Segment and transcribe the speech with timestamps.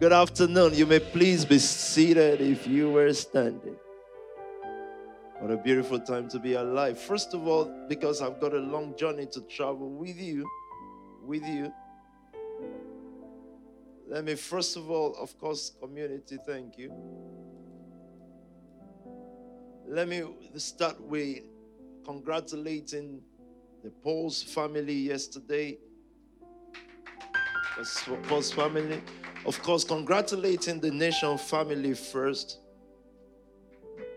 [0.00, 0.74] Good afternoon.
[0.74, 3.74] You may please be seated if you were standing.
[5.40, 7.00] What a beautiful time to be alive.
[7.00, 10.48] First of all, because I've got a long journey to travel with you,
[11.24, 11.72] with you.
[14.06, 16.92] Let me first of all, of course, community, thank you.
[19.84, 20.22] Let me
[20.58, 21.40] start with
[22.04, 23.20] congratulating
[23.82, 25.76] the Paul's family yesterday.
[28.28, 29.02] Paul's family.
[29.48, 32.58] Of course, congratulating the nation family first.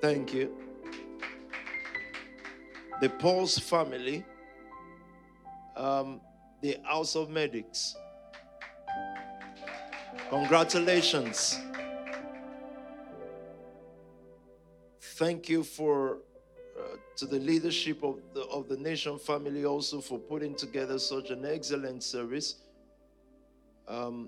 [0.02, 0.62] Thank you
[3.00, 4.26] the Paul's family,
[5.78, 6.20] um,
[6.62, 7.96] the House of Medics.
[10.30, 11.58] Congratulations.
[15.00, 16.18] Thank you for
[16.78, 21.30] uh, to the leadership of the, of the nation family also for putting together such
[21.30, 22.58] an excellent service.
[23.88, 24.28] Um,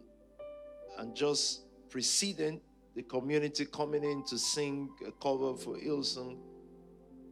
[0.98, 2.62] and just preceding
[2.96, 6.38] the community coming in to sing a cover for Ilson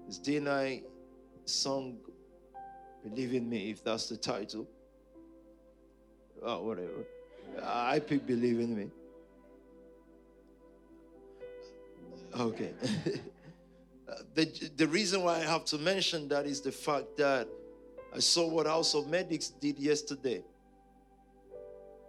[0.07, 0.79] is Dina
[1.45, 1.97] song
[3.03, 4.67] Believe in Me, if that's the title.
[6.43, 7.05] Oh, whatever.
[7.63, 8.87] I pick Believe in Me.
[12.39, 12.71] Okay.
[14.35, 17.47] the, the reason why I have to mention that is the fact that
[18.13, 20.43] I saw what House of Medics did yesterday.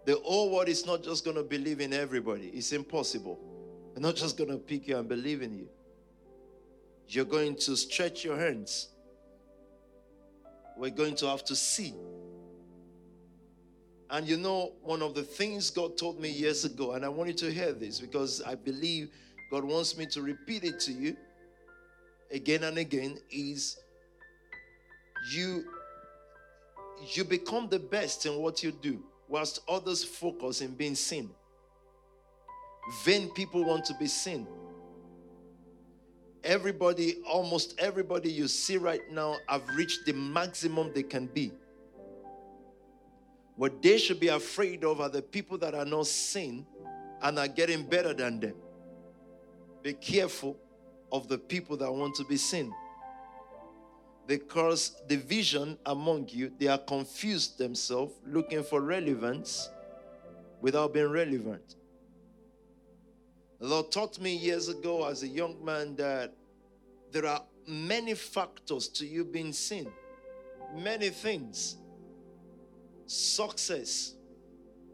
[0.05, 3.39] The whole world is not just going to believe in everybody, it's impossible.
[3.93, 5.69] They're not just going to pick you and believe in you.
[7.07, 8.89] You're going to stretch your hands
[10.75, 11.93] we're going to have to see.
[14.09, 17.29] And you know, one of the things God told me years ago, and I want
[17.29, 19.09] you to hear this because I believe
[19.49, 21.15] God wants me to repeat it to you
[22.31, 23.77] again and again is
[25.31, 25.63] you
[27.13, 31.29] you become the best in what you do whilst others focus in being seen
[33.03, 34.47] vain people want to be seen
[36.43, 41.53] Everybody, almost everybody you see right now, have reached the maximum they can be.
[43.55, 46.65] What they should be afraid of are the people that are not seen
[47.21, 48.55] and are getting better than them.
[49.83, 50.57] Be careful
[51.13, 52.73] of the people that want to be seen.
[54.25, 59.69] Because division among you, they are confused themselves, looking for relevance
[60.61, 61.75] without being relevant.
[63.59, 66.33] The Lord taught me years ago as a young man that
[67.11, 69.91] there are many factors to you being seen,
[70.75, 71.77] many things.
[73.05, 74.15] Success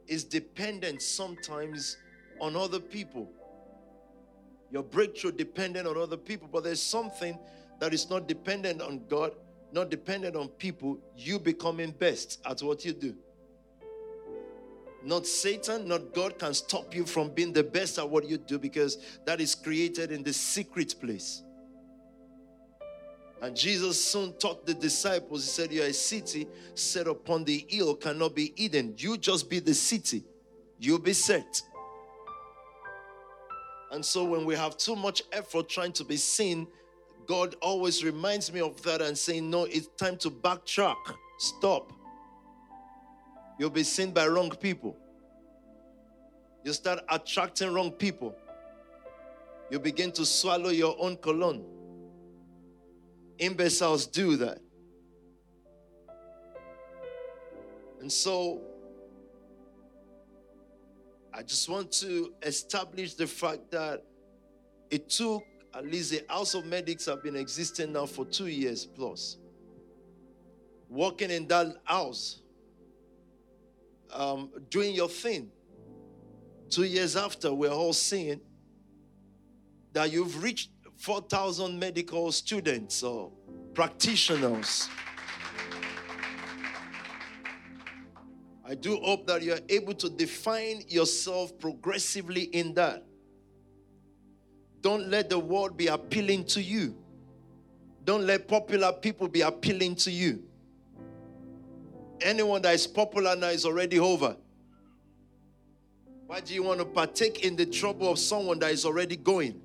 [0.08, 1.98] is dependent sometimes
[2.40, 3.30] on other people.
[4.72, 7.38] Your breakthrough dependent on other people, but there's something
[7.80, 9.32] that is not dependent on God,
[9.72, 13.16] not dependent on people, you becoming best at what you do.
[15.04, 18.60] Not Satan, not God can stop you from being the best at what you do
[18.60, 21.44] because that is created in the secret place.
[23.42, 27.96] And Jesus soon taught the disciples, He said, You're a city set upon the hill,
[27.96, 28.94] cannot be hidden.
[28.98, 30.26] You just be the city,
[30.78, 31.62] you'll be set.
[33.92, 36.68] And so when we have too much effort trying to be seen,
[37.30, 40.96] God always reminds me of that and saying, No, it's time to backtrack.
[41.38, 41.94] Stop.
[43.60, 44.98] You'll be seen by wrong people.
[46.64, 48.34] You start attracting wrong people.
[49.70, 51.64] You begin to swallow your own cologne.
[53.38, 54.58] Imbeciles do that.
[58.02, 58.60] And so,
[61.32, 64.04] I just want to establish the fact that
[64.90, 65.44] it took
[65.74, 69.38] at least the House of Medics have been existing now for two years plus.
[70.90, 72.42] Working in that house
[74.14, 75.52] um, doing your thing.
[76.70, 78.42] Two years after, we're all seeing
[79.94, 83.32] that you've reached 4,000 medical students or
[83.74, 84.88] practitioners.
[88.66, 93.04] I do hope that you're able to define yourself progressively in that.
[94.82, 96.96] Don't let the world be appealing to you.
[98.06, 100.44] Don't let popular people be appealing to you.
[102.22, 104.36] Anyone that is popular now is already over.
[106.28, 109.62] Why do you want to partake in the trouble of someone that is already going?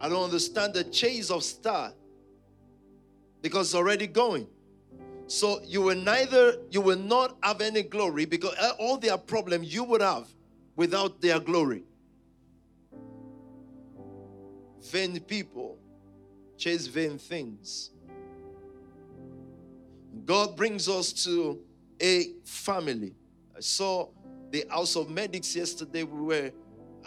[0.00, 1.92] I don't understand the chase of star
[3.42, 4.46] because it's already going.
[5.26, 9.84] So you will neither, you will not have any glory because all their problem you
[9.84, 10.26] would have
[10.74, 11.84] without their glory.
[14.82, 15.78] Vain people
[16.56, 17.90] chase vain things.
[20.24, 21.60] God brings us to
[22.00, 23.14] a family.
[23.56, 24.08] I saw
[24.50, 26.02] the House of Medics yesterday.
[26.02, 26.50] We were,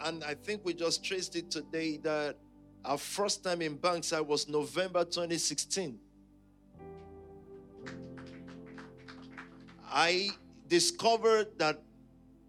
[0.04, 2.38] and I think we just traced it today that
[2.86, 6.00] our first time in Bankside was November 2016.
[9.90, 10.30] I
[10.68, 11.82] discovered that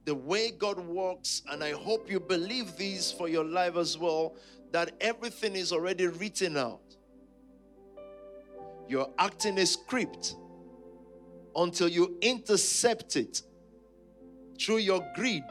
[0.05, 4.35] the way God works, and I hope you believe this for your life as well,
[4.75, 6.97] that everything is already written out.
[8.89, 10.35] You're acting a script
[11.55, 13.43] until you intercept it
[14.61, 15.45] through your greed,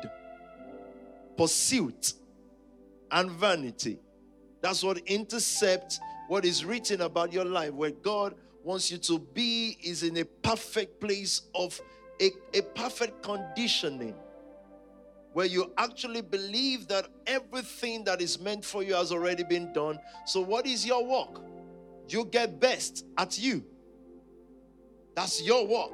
[1.38, 2.16] pursuit,
[3.12, 3.98] and vanity.
[4.60, 9.78] That's what intercept what is written about your life, where God wants you to be
[9.82, 11.80] is in a perfect place of
[12.20, 14.16] a, a perfect conditioning
[15.34, 20.00] where you actually believe that everything that is meant for you has already been done.
[20.26, 21.42] So, what is your work?
[22.08, 23.64] You get best at you.
[25.16, 25.92] That's your work.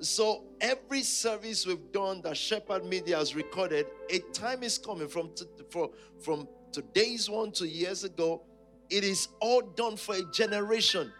[0.00, 5.30] So, every service we've done that Shepherd Media has recorded, a time is coming from,
[5.34, 5.90] t- for,
[6.20, 8.42] from today's one to years ago.
[8.90, 11.12] It is all done for a generation.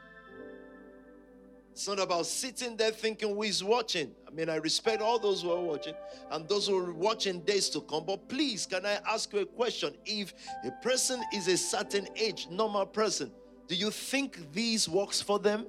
[1.79, 4.11] It's not about sitting there thinking who is watching.
[4.27, 5.95] I mean, I respect all those who are watching
[6.33, 8.05] and those who are watching days to come.
[8.05, 9.95] But please, can I ask you a question?
[10.05, 10.35] If
[10.65, 13.31] a person is a certain age, normal person,
[13.69, 15.69] do you think these works for them?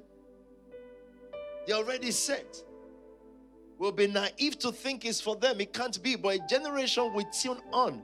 [1.68, 2.60] They're already set.
[3.78, 5.60] We'll be naive to think it's for them.
[5.60, 6.16] It can't be.
[6.16, 8.02] But a generation will tune on,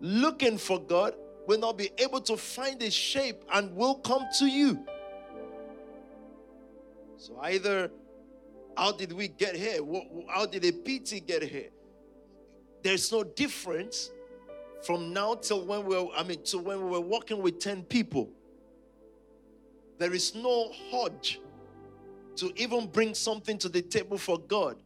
[0.00, 1.14] looking for God,
[1.46, 4.84] will not be able to find a shape and will come to you.
[7.16, 7.90] So either
[8.76, 9.80] how did we get here?
[10.28, 11.70] How did a PT get here?
[12.82, 14.10] There's no difference
[14.82, 17.84] from now till when we were, I mean, to when we were working with 10
[17.84, 18.30] people.
[19.98, 21.40] There is no hodge
[22.36, 24.76] to even bring something to the table for God.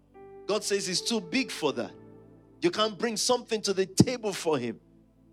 [0.46, 1.90] God says it's too big for that.
[2.62, 4.78] You can't bring something to the table for Him.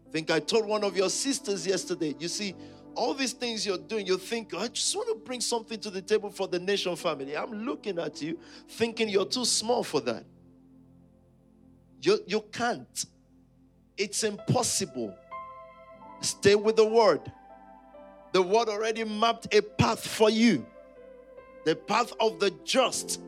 [0.07, 2.15] I think I told one of your sisters yesterday.
[2.17, 2.55] You see,
[2.97, 6.01] all these things you're doing, you think, I just want to bring something to the
[6.01, 7.37] table for the nation family.
[7.37, 10.25] I'm looking at you thinking you're too small for that.
[12.01, 13.05] You, you can't.
[13.97, 15.15] It's impossible.
[16.21, 17.31] Stay with the word.
[18.31, 20.65] The word already mapped a path for you.
[21.65, 23.21] The path of the just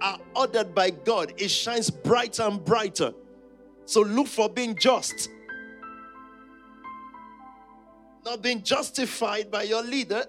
[0.00, 1.32] are ordered by God.
[1.38, 3.12] It shines brighter and brighter.
[3.86, 5.30] So look for being just
[8.26, 10.24] not being justified by your leader,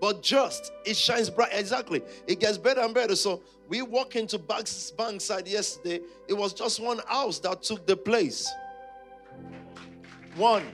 [0.00, 0.72] but just.
[0.84, 1.50] It shines bright.
[1.52, 2.02] Exactly.
[2.26, 3.16] It gets better and better.
[3.16, 6.00] So we walk into Banks, Bankside yesterday.
[6.28, 8.52] It was just one house that took the place.
[10.34, 10.66] One.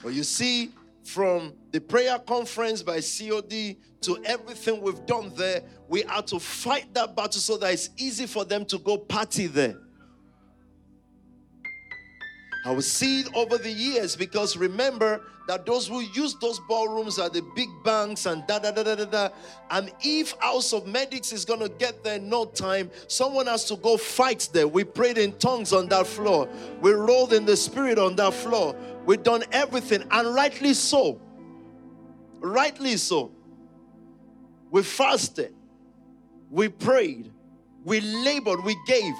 [0.00, 0.70] But you see,
[1.02, 6.94] from the prayer conference by COD to everything we've done there, we had to fight
[6.94, 9.76] that battle so that it's easy for them to go party there.
[12.68, 17.18] I will see it over the years because remember that those who use those ballrooms
[17.18, 19.28] are the big banks and da da da da da da.
[19.70, 23.76] And if House of Medics is gonna get there in no time, someone has to
[23.76, 24.68] go fight there.
[24.68, 26.46] We prayed in tongues on that floor,
[26.82, 28.76] we rolled in the spirit on that floor,
[29.06, 31.18] we've done everything, and rightly so.
[32.38, 33.32] Rightly so.
[34.70, 35.54] We fasted,
[36.50, 37.32] we prayed,
[37.82, 39.14] we labored, we gave.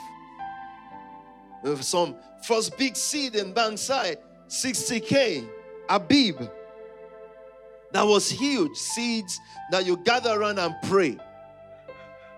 [1.81, 5.49] Some First big seed in Bankside, 60K.
[5.89, 6.51] Abib.
[7.93, 8.77] That was huge.
[8.77, 11.19] Seeds that you gather around and pray.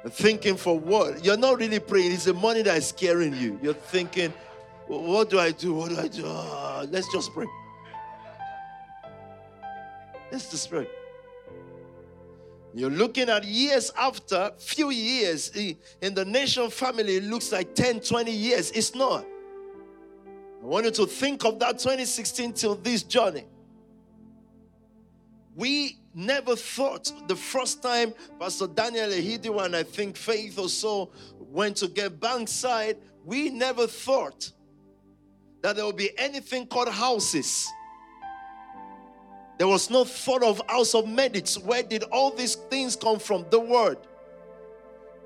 [0.09, 1.25] Thinking for what?
[1.25, 2.13] You're not really praying.
[2.13, 3.59] It's the money that is scaring you.
[3.63, 4.33] You're thinking,
[4.87, 5.75] what do I do?
[5.75, 6.23] What do I do?
[6.25, 7.47] Oh, let's just pray.
[10.33, 10.87] Let's just pray.
[12.73, 15.49] You're looking at years after, few years
[16.01, 18.71] in the nation family, it looks like 10, 20 years.
[18.71, 19.25] It's not.
[20.63, 23.47] I want you to think of that 2016 till this journey.
[25.57, 31.11] We never thought the first time Pastor Daniel Ehidiwa and I think Faith or so
[31.39, 34.53] went to get Bankside, we never thought
[35.63, 37.69] that there would be anything called houses.
[39.61, 41.59] There was no thought of house of medics.
[41.59, 43.45] Where did all these things come from?
[43.51, 43.99] The word.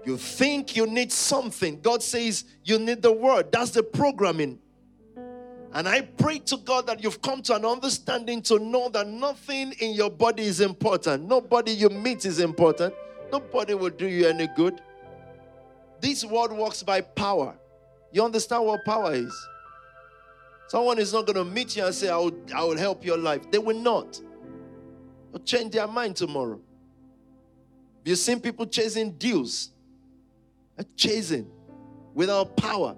[0.05, 1.81] You think you need something.
[1.81, 3.53] God says you need the word.
[3.53, 4.59] That's the programming.
[5.73, 9.73] And I pray to God that you've come to an understanding to know that nothing
[9.79, 11.29] in your body is important.
[11.29, 12.93] Nobody you meet is important.
[13.31, 14.81] Nobody will do you any good.
[16.01, 17.55] This world works by power.
[18.11, 19.33] You understand what power is?
[20.69, 23.19] Someone is not going to meet you and say, I will, I will help your
[23.19, 23.51] life.
[23.51, 24.21] They will not.
[25.33, 26.61] They'll change their mind tomorrow.
[28.05, 29.71] You've seen people chasing deals.
[30.97, 31.47] chasing
[32.15, 32.97] without power.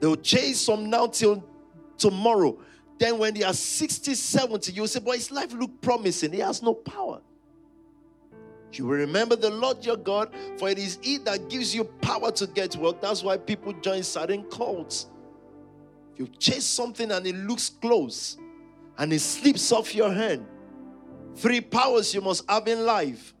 [0.00, 1.44] They'll chase from now till
[1.98, 2.58] tomorrow.
[2.98, 6.32] Then when they are 60, 70, you'll say, Boy, his life look promising.
[6.32, 7.20] He has no power.
[8.72, 12.30] You will remember the Lord your God, for it is He that gives you power
[12.32, 13.00] to get wealth.
[13.00, 15.06] That's why people join certain cults.
[16.16, 18.38] You chase something and it looks close
[18.98, 20.46] and it slips off your hand,
[21.34, 23.34] three powers you must have in life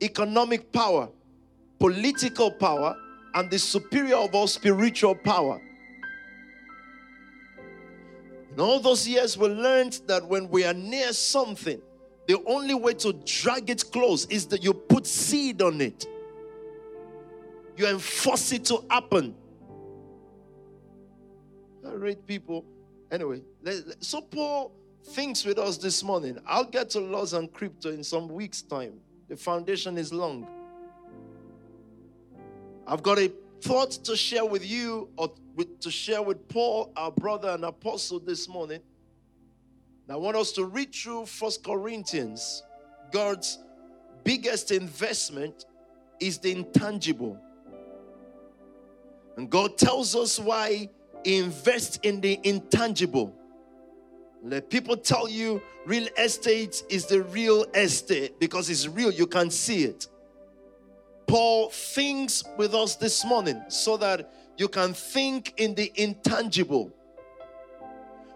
[0.00, 1.08] economic power,
[1.78, 2.96] political power,
[3.34, 5.60] and the superior of all spiritual power.
[8.52, 11.80] In all those years, we learned that when we are near something,
[12.26, 16.06] the only way to drag it close is that you put seed on it.
[17.76, 19.34] You enforce it to happen.
[21.92, 22.64] I people.
[23.10, 23.42] Anyway,
[24.00, 24.72] so Paul
[25.04, 26.38] thinks with us this morning.
[26.46, 28.94] I'll get to laws and crypto in some weeks' time.
[29.28, 30.46] The foundation is long.
[32.86, 37.10] I've got a thought to share with you or with, to share with Paul, our
[37.10, 38.80] brother and apostle, this morning.
[40.08, 42.62] I want us to read through First Corinthians.
[43.12, 43.58] God's
[44.24, 45.64] biggest investment
[46.20, 47.38] is the intangible.
[49.36, 50.90] And God tells us why
[51.24, 53.34] He invests in the intangible.
[54.42, 59.50] Let people tell you real estate is the real estate because it's real, you can
[59.50, 60.08] see it.
[61.26, 66.92] Paul thinks with us this morning so that you can think in the intangible.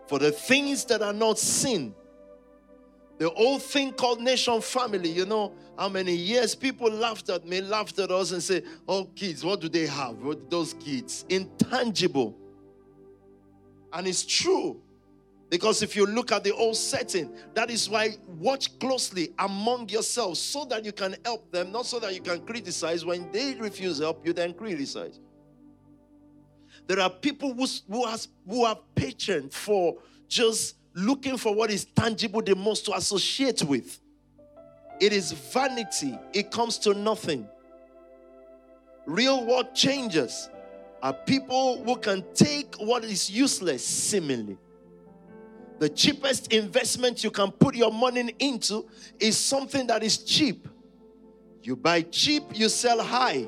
[0.07, 1.95] For the things that are not seen,
[3.19, 7.61] the old thing called nation family, you know, how many years people laughed at me,
[7.61, 10.17] laughed at us, and say, Oh, kids, what do they have?
[10.19, 11.25] What those kids?
[11.29, 12.37] Intangible.
[13.97, 14.79] And it's true.
[15.49, 20.39] Because if you look at the old setting, that is why watch closely among yourselves
[20.39, 23.07] so that you can help them, not so that you can criticize.
[23.07, 25.19] When they refuse help, you then criticize.
[26.87, 29.97] There are people who, who, has, who have patience for
[30.29, 33.99] just looking for what is tangible the most to associate with.
[35.01, 37.49] It is vanity, it comes to nothing.
[39.07, 40.51] Real world changes
[41.07, 44.59] are people who can take what is useless seemingly.
[45.79, 48.89] The cheapest investment you can put your money into
[49.21, 50.67] is something that is cheap.
[51.63, 53.47] You buy cheap, you sell high.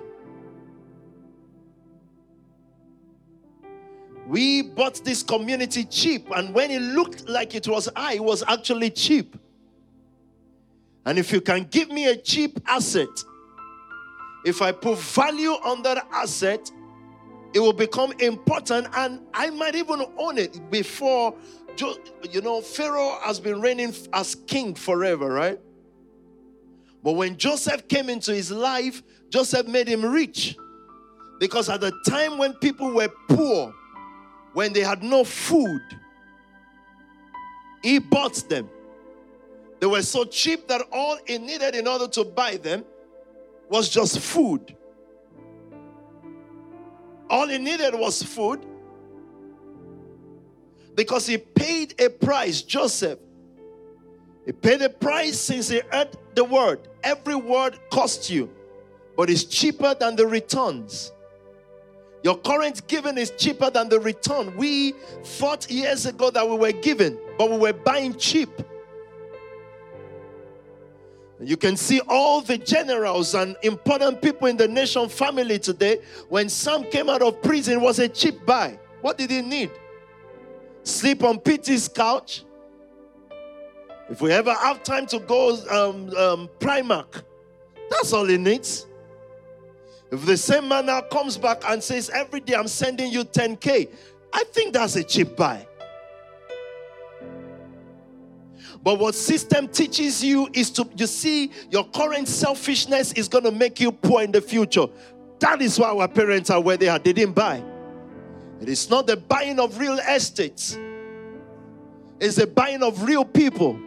[4.29, 8.45] We bought this community cheap, and when it looked like it was high, it was
[8.47, 9.37] actually cheap.
[11.05, 13.09] And if you can give me a cheap asset,
[14.45, 16.71] if I put value on that asset,
[17.59, 21.35] it will become important, and I might even own it before.
[22.31, 25.59] You know, Pharaoh has been reigning as king forever, right?
[27.03, 30.57] But when Joseph came into his life, Joseph made him rich.
[31.41, 33.75] Because at the time when people were poor,
[34.53, 35.83] when they had no food,
[37.83, 38.71] he bought them.
[39.81, 42.85] They were so cheap that all he needed in order to buy them
[43.69, 44.77] was just food.
[47.31, 48.65] All he needed was food
[50.95, 53.19] because he paid a price, Joseph.
[54.47, 56.89] He paid a price since he heard the word.
[57.05, 58.51] Every word costs you,
[59.17, 61.13] but it's cheaper than the returns.
[62.25, 64.57] Your current giving is cheaper than the return.
[64.57, 64.93] We
[65.23, 68.51] thought years ago that we were giving, but we were buying cheap.
[71.41, 76.01] You can see all the generals and important people in the nation family today.
[76.29, 78.79] When Sam came out of prison, was a cheap buy.
[79.01, 79.71] What did he need?
[80.83, 82.45] Sleep on Peter's couch.
[84.11, 87.23] If we ever have time to go um, um, Primark,
[87.91, 88.87] that's all he needs.
[90.11, 93.91] If the same man now comes back and says, Every day I'm sending you 10K,
[94.33, 95.67] I think that's a cheap buy.
[98.89, 103.51] But what system teaches you is to you see your current selfishness is going to
[103.51, 104.87] make you poor in the future.
[105.41, 106.99] That is why our parents are where they are.
[106.99, 107.63] They didn't buy.
[108.63, 110.79] It is not the buying of real estates.
[112.19, 113.79] It's the buying of real people.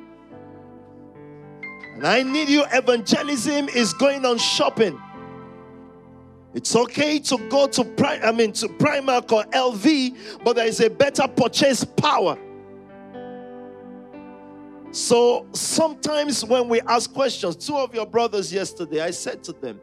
[1.95, 2.63] And I need you.
[2.71, 5.01] Evangelism is going on shopping.
[6.53, 10.79] It's okay to go to Pri- I mean to Primark or LV, but there is
[10.79, 12.37] a better purchase power.
[14.91, 19.79] So sometimes when we ask questions, two of your brothers yesterday, I said to them,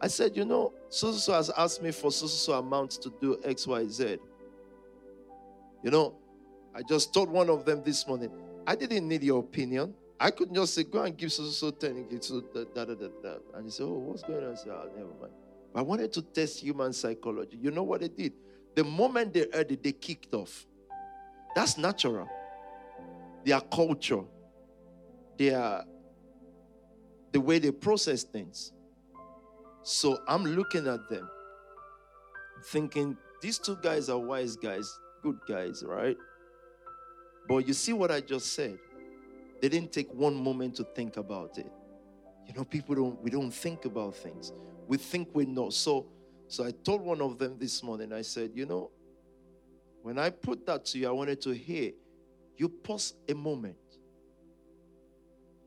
[0.00, 3.86] I said, you know, Susu has asked me for Susu amount to do X, Y,
[3.88, 4.16] Z.
[5.82, 6.14] You know,
[6.74, 8.30] I just told one of them this morning,
[8.66, 9.94] I didn't need your opinion.
[10.18, 12.08] I could just say, go and give Susu 10
[12.54, 13.34] da, da, da, da.
[13.54, 14.52] And he said, oh, what's going on?
[14.52, 15.32] I said, oh, never mind.
[15.72, 17.58] But I wanted to test human psychology.
[17.60, 18.32] You know what they did?
[18.74, 20.66] The moment they heard it, they kicked off.
[21.54, 22.28] That's natural.
[23.44, 24.22] Their culture,
[25.38, 25.84] their
[27.32, 28.72] the way they process things.
[29.82, 31.28] So I'm looking at them,
[32.66, 36.16] thinking these two guys are wise guys, good guys, right?
[37.48, 38.78] But you see what I just said?
[39.60, 41.70] They didn't take one moment to think about it.
[42.46, 44.52] You know, people don't we don't think about things.
[44.86, 45.70] We think we know.
[45.70, 46.06] So
[46.48, 48.90] so I told one of them this morning, I said, you know,
[50.02, 51.92] when I put that to you, I wanted to hear
[52.60, 53.78] you pause a moment.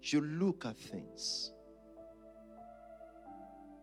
[0.04, 1.52] You look at things.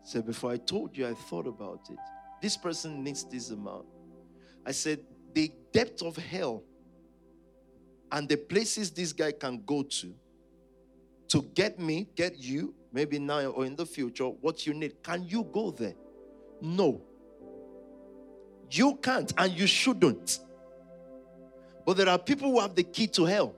[0.05, 1.99] So before I told you, I thought about it.
[2.41, 3.87] This person needs this amount.
[4.65, 5.01] I said,
[5.35, 6.63] the depth of hell
[8.13, 10.15] and the places this guy can go to
[11.31, 15.03] to get me, get you, maybe now or in the future, what you need.
[15.03, 15.95] Can you go there?
[16.61, 17.03] No.
[18.71, 20.39] You can't and you shouldn't.
[21.91, 23.53] But there are people who have the key to hell.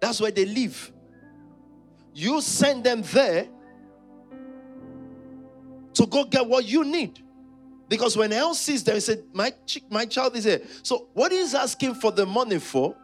[0.00, 0.90] That's where they live.
[2.14, 3.46] You send them there
[5.92, 7.22] to go get what you need.
[7.90, 9.52] Because when hell sees them, he said, my,
[9.90, 10.62] my child is here.
[10.82, 12.96] So what he's asking for the money for,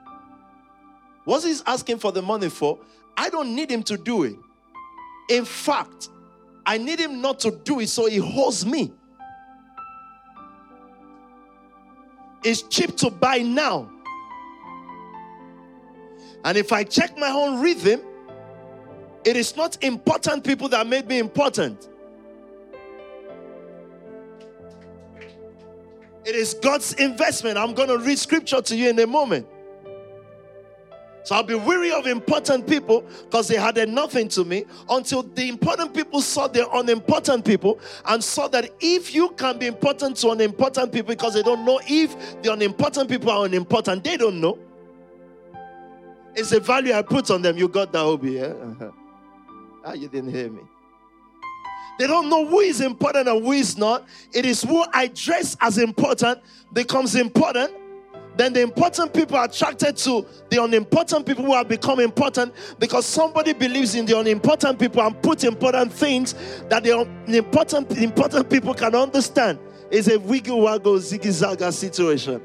[1.26, 2.78] what he's asking for the money for,
[3.18, 4.36] I don't need him to do it.
[5.28, 6.08] In fact,
[6.64, 8.94] I need him not to do it so he holds me.
[12.42, 13.90] It's cheap to buy now.
[16.44, 18.00] And if I check my own rhythm,
[19.24, 21.88] it is not important people that made me important.
[26.24, 27.56] It is God's investment.
[27.56, 29.46] I'm going to read scripture to you in a moment.
[31.24, 35.48] So I'll be weary of important people because they had nothing to me until the
[35.48, 40.30] important people saw the unimportant people and saw that if you can be important to
[40.30, 44.58] unimportant people because they don't know if the unimportant people are unimportant, they don't know.
[46.34, 47.56] It's a value I put on them.
[47.56, 48.52] You got that, Obi, yeah?
[49.84, 50.60] Ah, you didn't hear me.
[51.98, 54.06] They don't know who is important and who is not.
[54.34, 56.40] It is who I dress as important
[56.74, 57.72] becomes important
[58.38, 63.04] then the important people are attracted to the unimportant people who have become important because
[63.04, 66.34] somebody believes in the unimportant people and put important things
[66.68, 67.04] that the
[67.36, 69.58] important, important people can understand.
[69.90, 72.40] It's a wiggle waggle ziggy situation.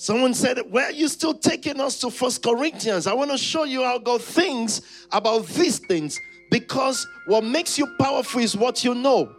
[0.00, 3.06] Someone said, Where are you still taking us to First Corinthians?
[3.06, 4.80] I want to show you how God thinks
[5.12, 6.18] about these things.
[6.50, 9.30] Because what makes you powerful is what you know.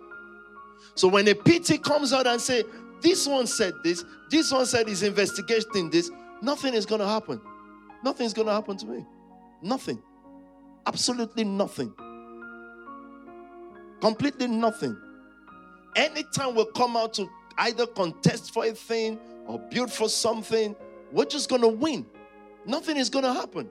[0.93, 2.63] So when a PT comes out and say,
[3.01, 6.11] this one said this, this one said he's investigating this,
[6.43, 7.41] nothing is going to happen.
[8.03, 9.03] Nothing is going to happen to me.
[9.63, 9.99] Nothing.
[10.85, 11.91] Absolutely nothing.
[13.99, 14.95] Completely nothing.
[15.95, 19.17] Anytime we come out to either contest for a thing
[19.47, 20.75] or build for something,
[21.11, 22.05] we're just going to win.
[22.65, 23.69] Nothing is going to happen.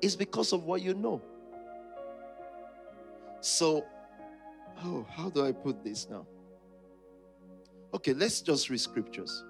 [0.00, 1.20] It's because of what you know.
[3.40, 3.84] So,
[4.84, 6.26] oh, how do I put this now?
[7.92, 9.44] Okay, let's just read scriptures.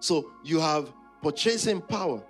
[0.00, 2.22] So you have purchasing power.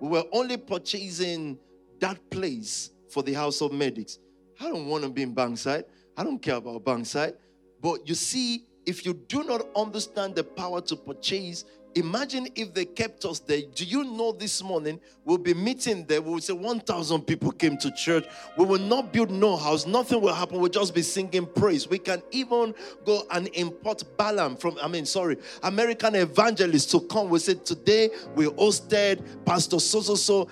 [0.00, 1.58] We were only purchasing
[2.00, 4.18] that place for the house of medics.
[4.60, 5.84] I don't want to be in Bankside.
[6.16, 7.34] I don't care about Bankside.
[7.80, 11.64] But you see, if you do not understand the power to purchase,
[11.96, 13.62] Imagine if they kept us there.
[13.74, 16.20] Do you know this morning we'll be meeting there?
[16.20, 18.26] We will say 1,000 people came to church.
[18.56, 19.86] We will not build no house.
[19.86, 20.58] Nothing will happen.
[20.58, 21.88] We'll just be singing praise.
[21.88, 27.28] We can even go and import Balaam from, I mean, sorry, American evangelists to come.
[27.28, 30.48] We said today we hosted Pastor so so so,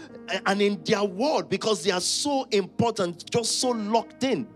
[0.46, 4.46] and in their word because they are so important, just so locked in.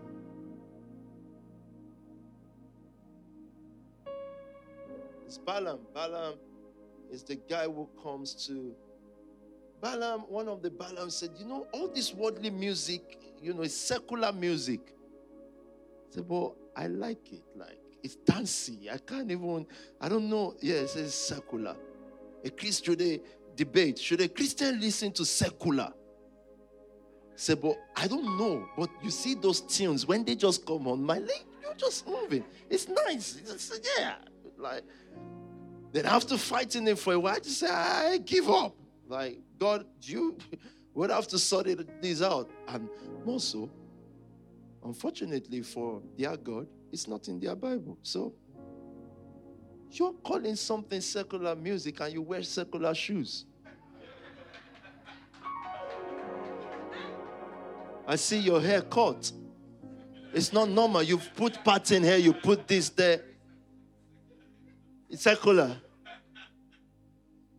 [5.27, 5.79] It's Balaam.
[5.93, 6.35] Balaam
[7.11, 8.73] is the guy who comes to
[9.81, 10.21] Balaam.
[10.29, 14.31] One of the Balaam said, You know, all this worldly music, you know, it's secular
[14.31, 14.79] music.
[14.87, 17.43] I said, But I like it.
[17.57, 18.89] Like, it's dancey.
[18.89, 19.67] I can't even,
[19.99, 20.55] I don't know.
[20.61, 21.75] Yes, it's secular.
[22.45, 23.19] A Christian
[23.57, 25.91] debate should a Christian listen to secular?
[27.35, 28.65] Say, but I don't know.
[28.77, 32.45] But you see those tunes when they just come on, my leg, you're just moving.
[32.69, 33.41] It's nice.
[33.45, 34.15] It's, yeah,
[34.57, 34.83] like,
[35.91, 38.75] then after fighting them for a while, I just say, I give up.
[39.07, 40.37] Like, God, you
[40.93, 41.67] would have to sort
[42.01, 42.49] this out.
[42.67, 42.89] And
[43.25, 43.69] more so,
[44.83, 47.97] unfortunately for their God, it's not in their Bible.
[48.01, 48.33] So,
[49.91, 53.45] you're calling something secular music and you wear secular shoes.
[58.05, 59.31] I see your hair cut.
[60.33, 61.03] It's not normal.
[61.03, 63.21] You've put in here, you put this there.
[65.09, 65.77] It's circular.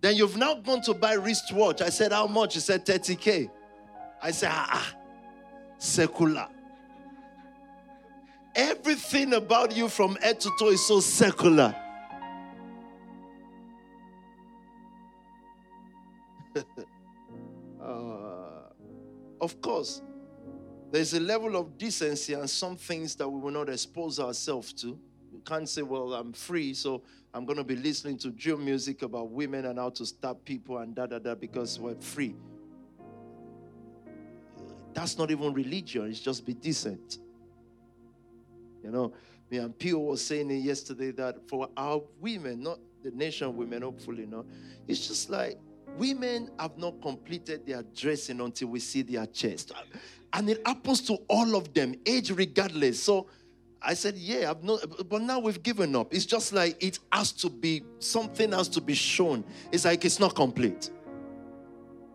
[0.00, 1.82] Then you've now gone to buy wristwatch.
[1.82, 2.54] I said, How much?
[2.54, 3.50] He said 30k.
[4.20, 4.94] I said, ah, ah,
[5.78, 6.48] secular.
[8.54, 11.74] Everything about you from head to toe is so secular.
[17.80, 18.72] uh,
[19.40, 20.02] of course,
[20.90, 24.98] there's a level of decency and some things that we will not expose ourselves to.
[25.48, 27.00] Can't say, Well, I'm free, so
[27.32, 30.76] I'm going to be listening to drill music about women and how to stab people
[30.76, 32.34] and da da da because we're free.
[34.92, 37.16] That's not even religion, it's just be decent.
[38.84, 39.14] You know,
[39.50, 43.80] me and Pio was saying it yesterday that for our women, not the nation women,
[43.80, 44.44] hopefully not,
[44.86, 45.58] it's just like
[45.96, 49.72] women have not completed their dressing until we see their chest.
[50.34, 53.02] And it happens to all of them, age regardless.
[53.02, 53.28] So
[53.80, 56.12] I said, Yeah, I've not, but now we've given up.
[56.12, 59.44] It's just like it has to be, something has to be shown.
[59.72, 60.90] It's like it's not complete.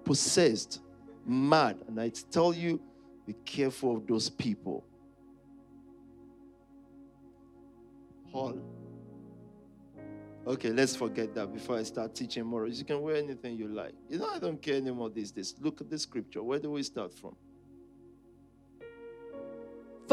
[0.03, 0.81] Possessed,
[1.25, 1.77] mad.
[1.87, 2.81] And I tell you,
[3.25, 4.83] be careful of those people.
[8.31, 8.59] Hall.
[10.45, 12.77] Okay, let's forget that before I start teaching morals.
[12.77, 13.93] You can wear anything you like.
[14.09, 15.55] You know, I don't care anymore these days.
[15.61, 16.43] Look at the scripture.
[16.43, 17.35] Where do we start from?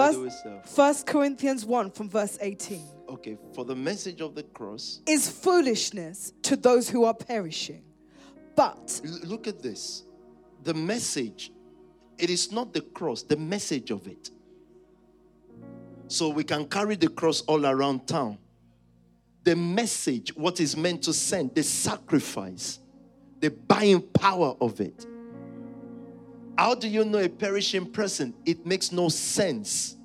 [0.00, 2.82] First, First Corinthians 1 from verse 18.
[3.08, 7.82] Okay, for the message of the cross is foolishness to those who are perishing.
[8.54, 10.04] But look at this.
[10.62, 11.50] The message,
[12.18, 14.30] it is not the cross, the message of it.
[16.08, 18.38] So we can carry the cross all around town.
[19.44, 22.78] The message, what is meant to send, the sacrifice,
[23.40, 25.06] the buying power of it
[26.60, 28.34] how do you know a perishing person?
[28.44, 29.96] It makes no sense.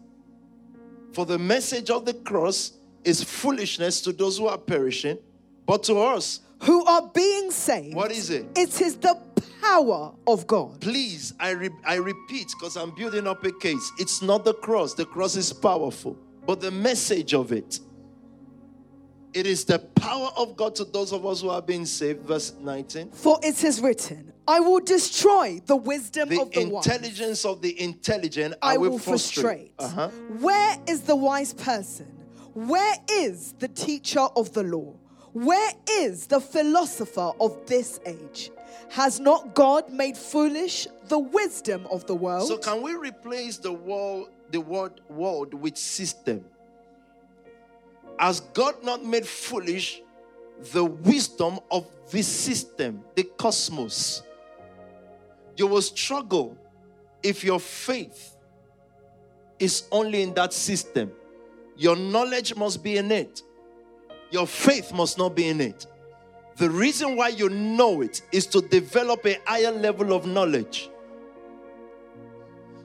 [1.12, 2.72] For the message of the cross
[3.04, 5.18] is foolishness to those who are perishing,
[5.66, 8.46] but to us who are being saved, what is it?
[8.56, 9.20] It is the
[9.62, 10.80] power of God.
[10.80, 13.92] Please, I, re- I repeat because I'm building up a case.
[14.00, 17.82] It's not the cross, the cross is powerful, but the message of it
[19.36, 22.22] it is the power of God to those of us who are being saved.
[22.22, 23.12] Verse 19.
[23.12, 27.54] For it is written, I will destroy the wisdom of the of the intelligence wise.
[27.54, 28.56] of the intelligent.
[28.62, 29.74] I, I will, frustrate.
[29.78, 30.00] frustrate.
[30.00, 30.08] Uh-huh.
[30.40, 32.06] Where is the wise person?
[32.54, 34.94] Where is the teacher of the law?
[35.34, 38.52] Where is the philosopher of this age?
[38.92, 42.48] Has not God made foolish the wisdom of the world?
[42.48, 46.46] So can we replace the world, the word world with system?
[48.20, 50.02] Has God not made foolish
[50.74, 54.24] the wisdom of this system, the cosmos?
[55.58, 56.58] You will struggle
[57.24, 58.36] if your faith
[59.60, 61.12] is only in that system.
[61.78, 63.42] Your knowledge must be in it,
[64.32, 65.88] your faith must not be in it.
[66.58, 70.90] The reason why you know it is to develop a higher level of knowledge.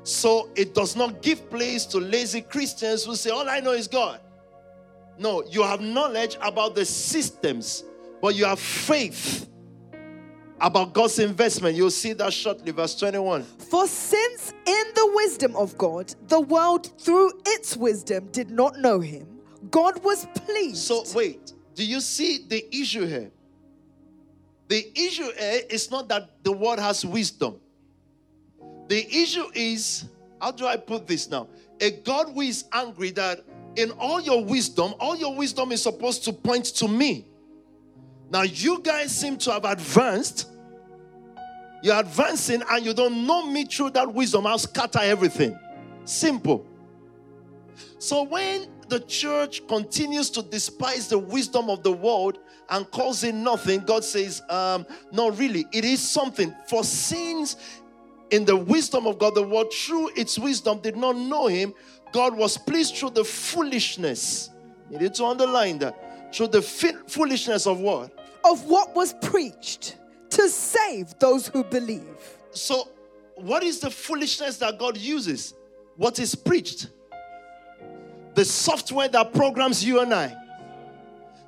[0.03, 3.87] So it does not give place to lazy Christians who say, All I know is
[3.87, 4.21] God.
[5.21, 7.85] No, you have knowledge about the systems,
[8.23, 9.47] but you have faith
[10.59, 11.77] about God's investment.
[11.77, 13.43] You'll see that shortly, verse 21.
[13.43, 18.99] For since in the wisdom of God, the world through its wisdom did not know
[18.99, 19.27] him,
[19.71, 20.79] God was pleased.
[20.79, 23.31] So, wait, do you see the issue here?
[24.69, 27.61] The issue here is not that the world has wisdom.
[28.89, 30.07] The issue is,
[30.41, 31.49] how do I put this now?
[31.79, 33.45] A God who is angry that
[33.77, 37.27] in all your wisdom, all your wisdom is supposed to point to me.
[38.31, 40.49] Now, you guys seem to have advanced.
[41.83, 44.47] You're advancing and you don't know me through that wisdom.
[44.47, 45.59] I'll scatter everything.
[46.05, 46.67] Simple.
[47.99, 53.35] So, when the church continues to despise the wisdom of the world and calls it
[53.35, 56.55] nothing, God says, um, No, really, it is something.
[56.69, 57.57] For sins
[58.31, 61.75] in the wisdom of God, the world, through its wisdom, did not know Him.
[62.13, 64.51] God was pleased through the foolishness.
[64.91, 66.35] You need to underline that.
[66.35, 68.13] Through the foolishness of what?
[68.45, 69.97] Of what was preached
[70.31, 72.05] to save those who believe.
[72.53, 72.89] So,
[73.37, 75.55] what is the foolishness that God uses?
[75.97, 76.89] What is preached?
[78.35, 80.37] The software that programs you and I.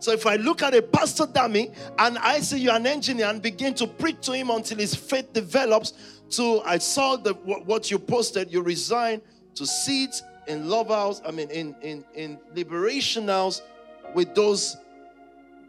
[0.03, 3.41] So if I look at a pastor Dami and I see you're an engineer and
[3.41, 5.93] begin to preach to him until his faith develops,
[6.31, 9.23] to I saw the what you posted, you resign
[9.55, 13.63] to seats in love house, I mean, in, in, in liberation house
[14.15, 14.77] with those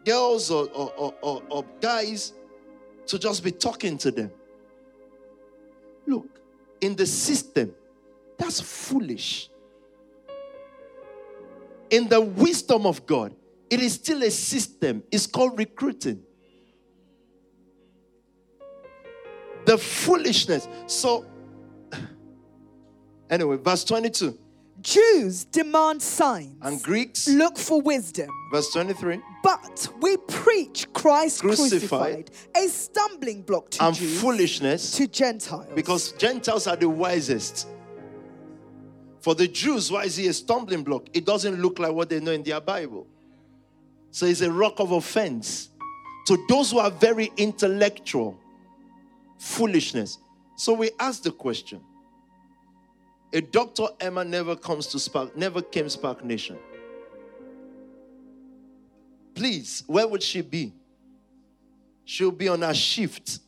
[0.04, 2.32] girls or, or, or, or, guys
[3.06, 4.30] to just be talking to them.
[6.06, 6.40] Look,
[6.80, 7.74] in the system,
[8.36, 9.48] That's foolish.
[11.90, 13.34] In the wisdom of God,
[13.70, 15.02] it is still a system.
[15.10, 16.22] It's called recruiting.
[19.64, 20.68] The foolishness.
[20.86, 21.24] So,
[23.30, 24.38] anyway, verse 22.
[24.80, 28.28] Jews demand signs And Greeks, look for wisdom.
[28.52, 29.20] verse 23.
[29.42, 32.26] But we preach Christ Crucified.
[32.26, 35.68] crucified, a stumbling block to And Jews, foolishness to Gentiles.
[35.74, 37.68] because Gentiles are the wisest.
[39.20, 41.08] For the Jews, why is he a stumbling block?
[41.14, 43.06] It doesn't look like what they know in their Bible.
[44.10, 45.70] So it's a rock of offense.
[46.26, 48.38] To those who are very intellectual,
[49.38, 50.18] foolishness.
[50.56, 51.80] So we ask the question.
[53.34, 53.88] A Dr.
[53.98, 56.56] Emma never comes to Spark, never came Spark Nation.
[59.34, 60.72] Please, where would she be?
[62.04, 63.40] She'll be on her shift.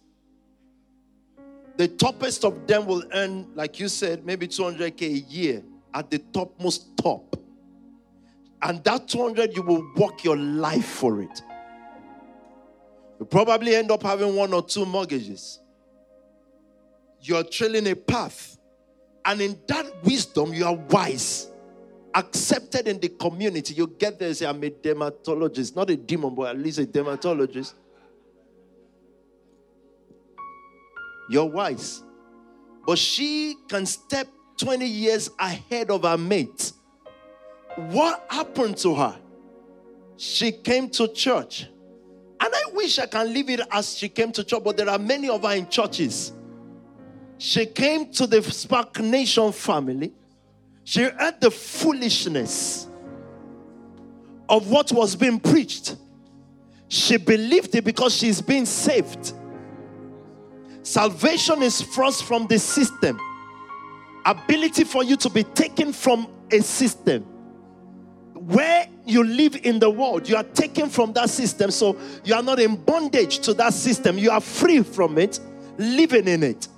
[1.77, 5.63] The toppest of them will earn, like you said, maybe 200k a year
[5.95, 7.37] at the topmost top.
[8.63, 11.43] And that 200, you will work your life for it.
[13.21, 15.61] You probably end up having one or two mortgages.
[17.21, 18.56] You're trailing a path.
[19.27, 21.51] And in that wisdom, you are wise,
[22.15, 23.75] accepted in the community.
[23.75, 26.87] You get there and say, I'm a dermatologist, not a demon, but at least a
[26.87, 27.75] dermatologist.
[31.29, 32.05] You're wise.
[32.87, 36.73] But she can step 20 years ahead of her mate.
[37.75, 39.19] What happened to her?
[40.17, 41.67] She came to church.
[42.41, 45.01] And I wish I can leave it as she came to church, but there are
[45.01, 46.33] many of her in churches.
[47.39, 50.13] She came to the Spark Nation family.
[50.85, 52.87] She heard the foolishness
[54.49, 55.97] of what was being preached.
[56.89, 59.33] She believed it because she's being saved.
[60.83, 63.19] Salvation is first from the system.
[64.25, 67.23] Ability for you to be taken from a system.
[68.35, 71.73] Where you live in the world, you are taken from that system.
[71.73, 74.17] So you are not in bondage to that system.
[74.17, 75.41] You are free from it,
[75.77, 76.69] living in it.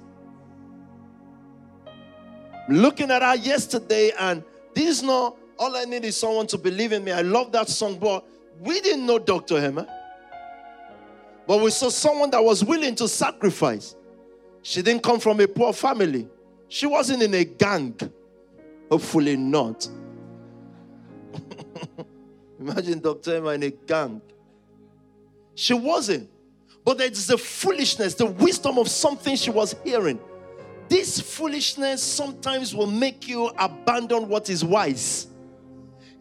[2.68, 6.92] Looking at her yesterday, and this is not all I need is someone to believe
[6.92, 7.12] in me.
[7.12, 8.24] I love that song, but
[8.61, 9.57] we didn't know Dr.
[9.57, 9.88] Hema.
[11.46, 13.96] But we saw someone that was willing to sacrifice.
[14.62, 16.28] She didn't come from a poor family.
[16.68, 17.98] She wasn't in a gang.
[18.90, 19.88] Hopefully not.
[22.61, 23.37] Imagine Dr.
[23.37, 24.20] Emma in a gang.
[25.54, 26.28] She wasn't.
[26.85, 30.20] But it's the foolishness, the wisdom of something she was hearing.
[30.88, 35.29] This foolishness sometimes will make you abandon what is wise.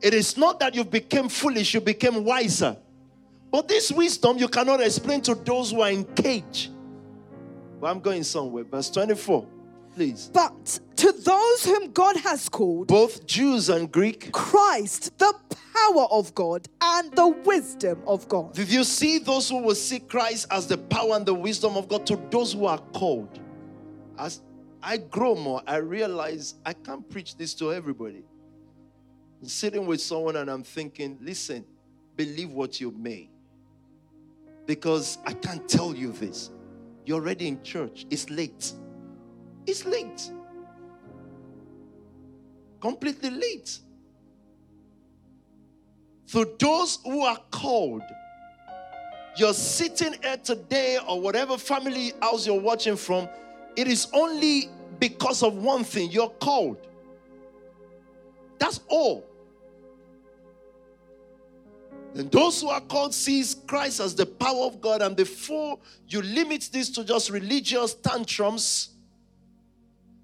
[0.01, 2.77] It is not that you became foolish, you became wiser.
[3.51, 6.69] But this wisdom you cannot explain to those who are in cage.
[7.79, 8.65] But I'm going somewhere.
[8.65, 9.47] Verse 24,
[9.93, 10.29] please.
[10.33, 14.31] But to those whom God has called, Both Jews and Greek.
[14.31, 15.33] Christ, the
[15.73, 18.53] power of God and the wisdom of God.
[18.53, 21.87] Did you see those who will see Christ as the power and the wisdom of
[21.87, 23.39] God to those who are called?
[24.17, 24.41] As
[24.81, 28.23] I grow more, I realize I can't preach this to everybody.
[29.41, 31.65] I'm sitting with someone and I'm thinking, listen,
[32.15, 33.29] believe what you may.
[34.65, 36.51] Because I can't tell you this.
[37.05, 38.05] You're already in church.
[38.09, 38.73] It's late.
[39.65, 40.31] It's late.
[42.81, 43.79] Completely late.
[46.31, 48.03] To those who are called,
[49.37, 53.29] you're sitting here today or whatever family house you're watching from,
[53.77, 56.77] it is only because of one thing you're called.
[58.57, 59.23] That's all.
[62.15, 66.23] And those who are called sees Christ as the power of God, and before you
[66.23, 68.89] limit this to just religious tantrums,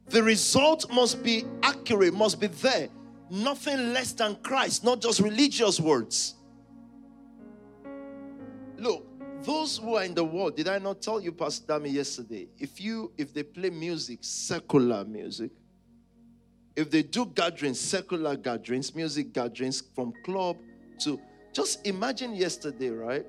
[0.08, 2.89] the result must be accurate, must be there.
[3.30, 6.34] Nothing less than Christ, not just religious words.
[8.78, 9.06] Look,
[9.44, 12.48] those who are in the world, did I not tell you, Pastor Dami, yesterday?
[12.58, 15.52] If you if they play music, secular music,
[16.76, 20.58] if they do gatherings, secular gatherings, music gatherings from club
[21.00, 21.20] to
[21.54, 23.26] just imagine yesterday, right?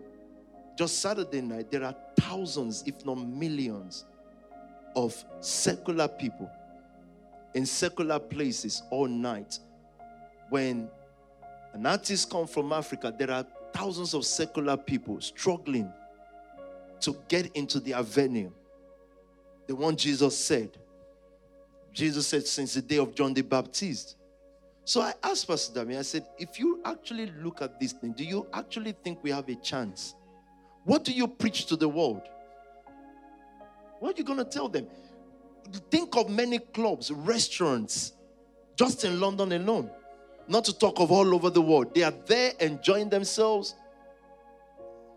[0.78, 4.04] Just Saturday night, there are thousands, if not millions,
[4.96, 6.50] of secular people
[7.54, 9.58] in secular places all night.
[10.50, 10.88] When
[11.72, 15.92] an artist comes from Africa, there are thousands of secular people struggling
[17.04, 18.52] to get into their venue.
[19.66, 20.76] The one Jesus said.
[21.92, 24.16] Jesus said since the day of John the Baptist.
[24.84, 28.24] So I asked Pastor Dami, I said, if you actually look at this thing, do
[28.24, 30.14] you actually think we have a chance?
[30.84, 32.22] What do you preach to the world?
[34.00, 34.86] What are you going to tell them?
[35.90, 38.12] Think of many clubs, restaurants,
[38.76, 39.90] just in London alone.
[40.46, 41.94] Not to talk of all over the world.
[41.94, 43.74] They are there enjoying themselves.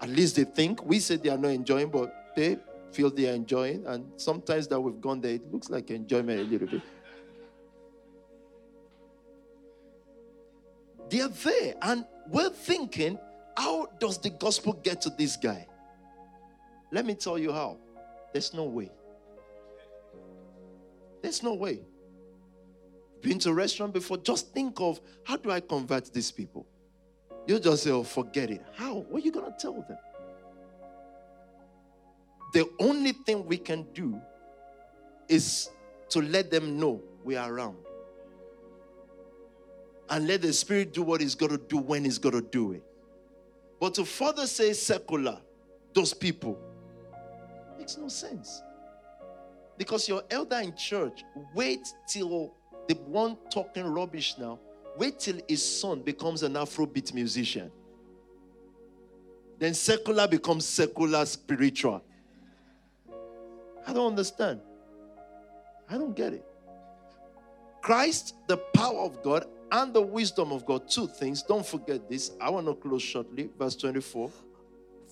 [0.02, 0.84] At least they think.
[0.84, 2.58] We say they are not enjoying, but they
[2.92, 3.86] feel they are enjoying.
[3.88, 6.82] And sometimes that we've gone there, it looks like enjoyment a little bit.
[11.10, 11.76] They are there.
[11.82, 13.18] And we're thinking,
[13.56, 15.68] how does the gospel get to this guy?
[16.92, 17.78] Let me tell you how.
[18.34, 18.92] There's no way.
[21.22, 21.82] There's no way.
[23.22, 24.18] Been to a restaurant before?
[24.18, 26.68] Just think of how do I convert these people?
[27.48, 28.62] You just say, oh, forget it.
[28.76, 29.06] How?
[29.10, 29.98] What are you going to tell them?
[32.54, 34.22] The only thing we can do
[35.30, 35.70] is
[36.10, 37.78] to let them know we are around.
[40.10, 42.74] And let the Spirit do what He's going to do when He's going to do
[42.74, 42.84] it.
[43.80, 45.40] But to further say secular,
[45.94, 46.58] those people,
[47.78, 48.62] makes no sense.
[49.78, 52.54] Because your elder in church, wait till
[52.88, 54.60] the one talking rubbish now,
[54.98, 57.72] wait till his son becomes an Afrobeat musician.
[59.60, 62.04] Then secular becomes secular spiritual.
[63.88, 64.60] I don't understand.
[65.90, 66.46] I don't get it.
[67.82, 71.42] Christ, the power of God, and the wisdom of God, two things.
[71.42, 72.32] Don't forget this.
[72.40, 73.50] I want to close shortly.
[73.58, 74.30] Verse 24.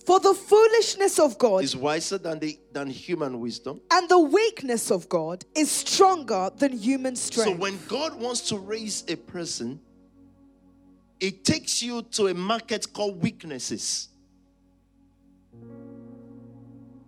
[0.05, 3.81] For the foolishness of God is wiser than the than human wisdom.
[3.91, 7.49] And the weakness of God is stronger than human strength.
[7.49, 9.79] So when God wants to raise a person,
[11.19, 14.09] it takes you to a market called weaknesses.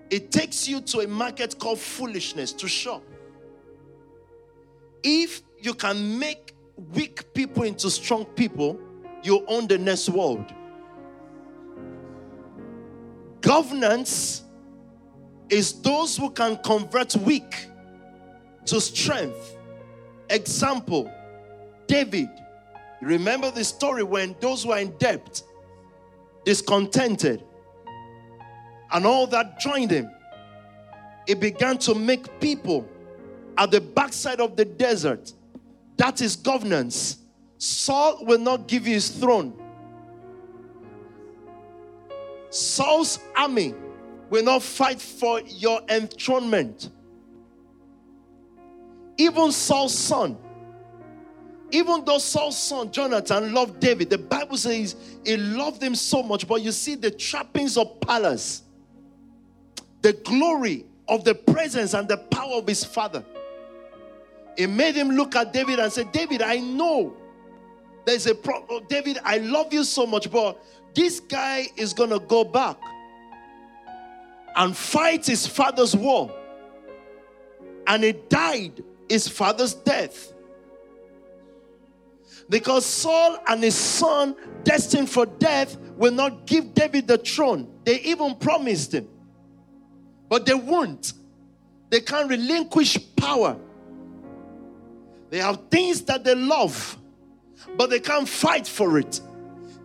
[0.10, 3.04] It takes you to a market called foolishness to shop.
[5.04, 6.56] If you can make
[6.94, 8.80] weak people into strong people,
[9.22, 10.52] you own the next world.
[13.48, 14.44] Governance
[15.50, 17.68] is those who can convert weak
[18.66, 19.56] to strength.
[20.30, 21.10] Example
[21.88, 22.30] David.
[23.02, 25.42] Remember the story when those who are in debt,
[26.44, 27.42] discontented,
[28.92, 30.12] and all that joined him.
[31.26, 32.86] It began to make people
[33.58, 35.32] at the backside of the desert.
[35.96, 37.20] That is governance.
[37.60, 39.54] Saul will not give you his throne
[42.50, 43.74] Saul's army
[44.30, 46.90] will not fight for your enthronement.
[49.18, 50.38] Even Saul's son,
[51.72, 56.48] even though Saul's son Jonathan loved David, the Bible says he loved him so much.
[56.48, 58.64] But you see the trappings of palace,
[60.02, 63.24] the glory of the presence and the power of his father.
[64.56, 67.14] It made him look at David and say, David, I know
[68.06, 68.86] there's a problem.
[68.88, 70.60] David, I love you so much, but
[70.98, 72.76] this guy is going to go back
[74.56, 76.36] and fight his father's war.
[77.86, 80.34] And he died his father's death.
[82.50, 87.72] Because Saul and his son, destined for death, will not give David the throne.
[87.84, 89.08] They even promised him.
[90.28, 91.14] But they won't.
[91.92, 93.56] They can't relinquish power.
[95.30, 96.98] They have things that they love,
[97.78, 99.22] but they can't fight for it.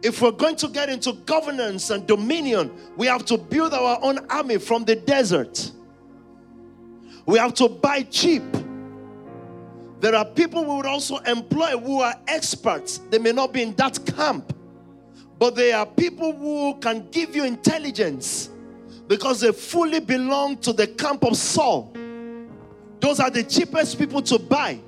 [0.03, 4.19] If we're going to get into governance and dominion, we have to build our own
[4.29, 5.71] army from the desert.
[7.25, 8.43] We have to buy cheap.
[10.01, 12.99] There are people we would also employ who are experts.
[13.11, 14.53] They may not be in that camp,
[15.39, 18.51] but they are people who can give you intelligence
[19.07, 21.93] because they fully belong to the camp of Saul.
[22.99, 24.81] Those are the cheapest people to buy.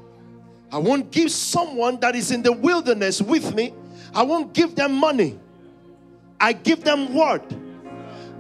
[0.73, 3.73] I won't give someone that is in the wilderness with me
[4.15, 5.39] I won't give them money.
[6.41, 7.43] I give them word.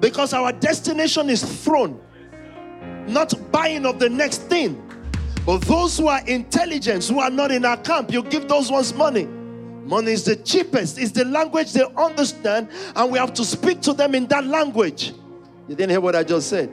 [0.00, 2.00] Because our destination is throne,
[3.06, 4.80] not buying of the next thing.
[5.46, 8.94] But those who are intelligent, who are not in our camp, you give those ones
[8.94, 9.24] money.
[9.24, 13.92] Money is the cheapest, it's the language they understand, and we have to speak to
[13.92, 15.12] them in that language.
[15.68, 16.70] You didn't hear what I just said.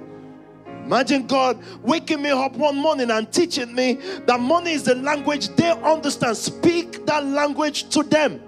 [0.85, 3.93] Imagine God waking me up one morning and teaching me
[4.25, 6.37] that money is the language they understand.
[6.37, 8.41] Speak that language to them.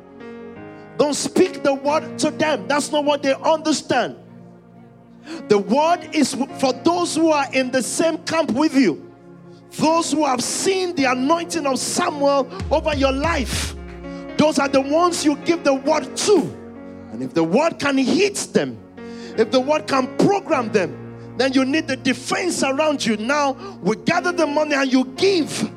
[0.97, 2.67] Don't speak the word to them.
[2.67, 4.17] That's not what they understand.
[5.47, 9.11] The word is for those who are in the same camp with you,
[9.71, 13.75] those who have seen the anointing of Samuel over your life.
[14.37, 16.39] Those are the ones you give the word to.
[17.11, 18.77] And if the word can hit them,
[19.37, 23.17] if the word can program them, then you need the defense around you.
[23.17, 25.71] Now we gather the money and you give.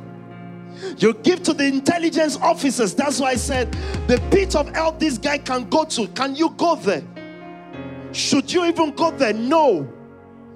[0.98, 2.94] You give to the intelligence officers.
[2.94, 3.72] That's why I said
[4.06, 6.06] the pit of hell this guy can go to.
[6.08, 7.02] Can you go there?
[8.12, 9.32] Should you even go there?
[9.32, 9.88] No.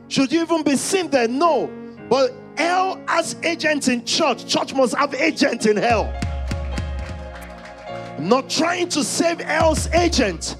[0.08, 1.28] Should you even be seen there?
[1.28, 1.70] No.
[2.08, 4.46] But hell has agents in church.
[4.46, 6.12] Church must have agents in hell.
[8.18, 10.56] I'm not trying to save hell's agent.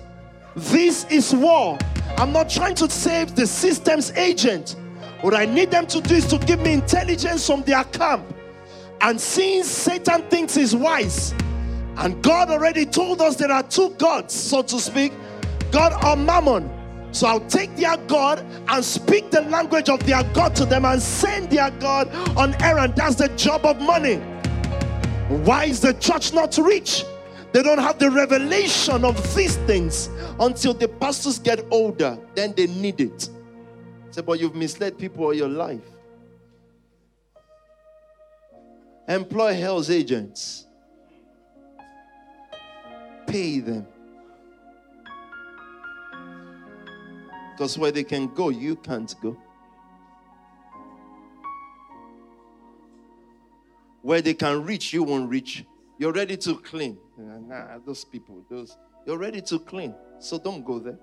[0.57, 1.79] This is war.
[2.17, 4.77] I'm not trying to save the system's agent.
[5.21, 8.25] What I need them to do is to give me intelligence from their camp.
[9.01, 11.35] And since Satan thinks he's wise,
[11.97, 15.13] and God already told us there are two gods, so to speak
[15.71, 16.71] God or Mammon.
[17.13, 21.03] So I'll take their God and speak the language of their God to them and
[21.03, 22.95] send their God on errand.
[22.95, 24.17] That's the job of money.
[25.29, 27.05] Why is the church not rich?
[27.53, 32.17] They don't have the revelation of these things until the pastors get older.
[32.35, 33.29] Then they need it.
[34.11, 35.83] Say, but you've misled people all your life.
[39.11, 40.67] Employ hell's agents.
[43.27, 43.85] Pay them.
[47.51, 49.37] Because where they can go, you can't go.
[54.03, 55.65] Where they can reach, you won't reach.
[55.99, 56.97] You're ready to clean.
[57.19, 59.93] Nah, those people, those you're ready to clean.
[60.21, 60.99] So don't go there.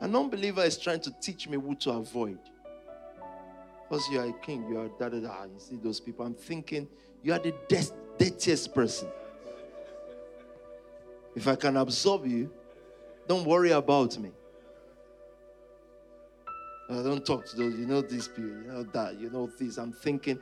[0.00, 2.40] An unbeliever is trying to teach me who to avoid.
[3.88, 5.44] Because you are a king, you are da da da.
[5.44, 6.26] You see those people.
[6.26, 6.88] I'm thinking
[7.22, 7.54] you are the
[8.18, 9.08] dirtiest person.
[11.34, 12.50] If I can absorb you,
[13.26, 14.32] don't worry about me.
[16.90, 19.76] I don't talk to those, you know, these people, you know that, you know this.
[19.76, 20.38] I'm thinking,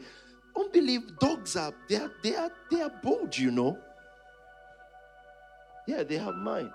[0.56, 3.78] unbelief, dogs are they are they are they are bold, you know.
[5.86, 6.70] Yeah, they have mind.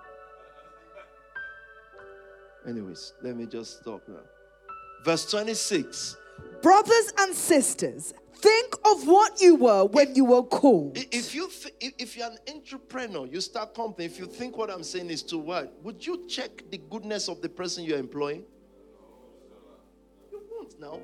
[2.67, 4.19] Anyways, let me just stop now.
[5.03, 6.17] Verse 26.
[6.61, 10.97] Brothers and sisters, Think of what you were when you were called.
[10.97, 14.05] If you th- if you're an entrepreneur, you start company.
[14.05, 17.43] If you think what I'm saying is too wide, would you check the goodness of
[17.43, 18.43] the person you're employing?
[20.31, 20.99] You won't now.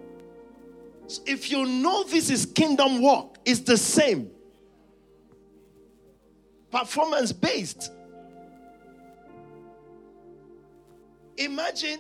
[1.06, 4.32] So if you know this is kingdom work, it's the same.
[6.72, 7.92] Performance based.
[11.38, 12.00] Imagine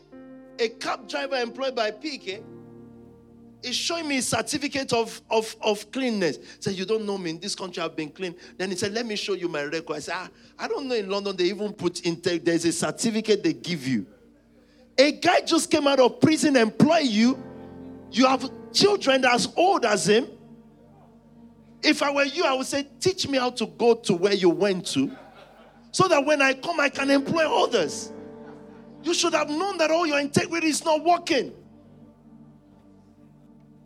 [0.58, 2.42] a cab driver employed by PK
[3.64, 6.38] He's showing me a certificate of, of, of cleanness.
[6.60, 7.32] Said, You don't know me.
[7.32, 8.36] In this country, I've been clean.
[8.58, 9.98] Then he said, Let me show you my record.
[9.98, 10.30] I said, ah,
[10.60, 14.06] I don't know in London, they even put in, there's a certificate they give you.
[14.98, 17.42] A guy just came out of prison, employ you.
[18.12, 20.28] You have children as old as him.
[21.84, 24.50] If I were you, I would say, Teach me how to go to where you
[24.50, 25.12] went to
[25.92, 28.12] so that when I come, I can employ others.
[29.02, 31.54] You should have known that all your integrity is not working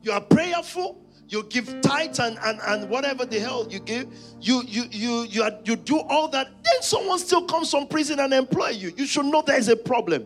[0.02, 4.14] you are prayerful you give tithes and, and, and whatever the hell you give.
[4.42, 6.48] You you you you, are, you do all that.
[6.62, 8.92] Then someone still comes from prison and employ you.
[8.98, 10.26] You should know there is a problem.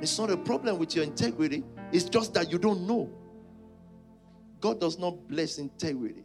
[0.00, 1.64] It's not a problem with your integrity.
[1.90, 3.10] It's just that you don't know.
[4.60, 6.22] God does not bless integrity.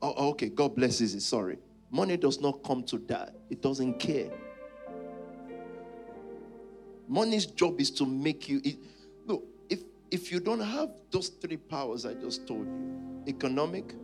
[0.00, 1.58] Oh, oh okay god blesses it sorry.
[1.90, 4.30] Money does not come to that it doesn't care.
[7.08, 8.76] Money's job is to make you it,
[10.10, 13.94] if you don't have those three powers I just told you economic,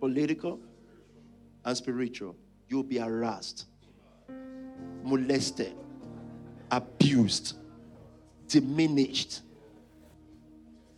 [0.00, 0.60] political,
[1.64, 2.36] and spiritual
[2.68, 3.66] you'll be harassed,
[5.02, 5.74] molested,
[6.70, 7.56] abused,
[8.46, 9.40] diminished,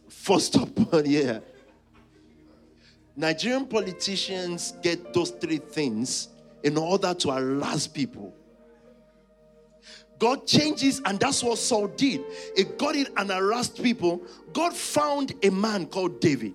[0.09, 1.05] forced upon.
[1.07, 1.41] Yeah.
[3.17, 6.29] Nigerian politicians get those three things
[6.63, 8.35] in order to harass people.
[10.21, 12.23] God changes, and that's what Saul did.
[12.55, 14.23] He got it and harassed people.
[14.53, 16.53] God found a man called David,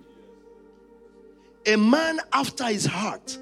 [1.66, 3.36] a man after his heart.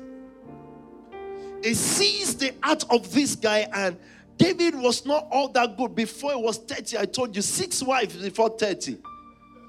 [1.62, 3.99] He sees the heart of this guy, and
[4.39, 6.99] David was not all that good before he was 30.
[6.99, 8.97] I told you, six wives before 30.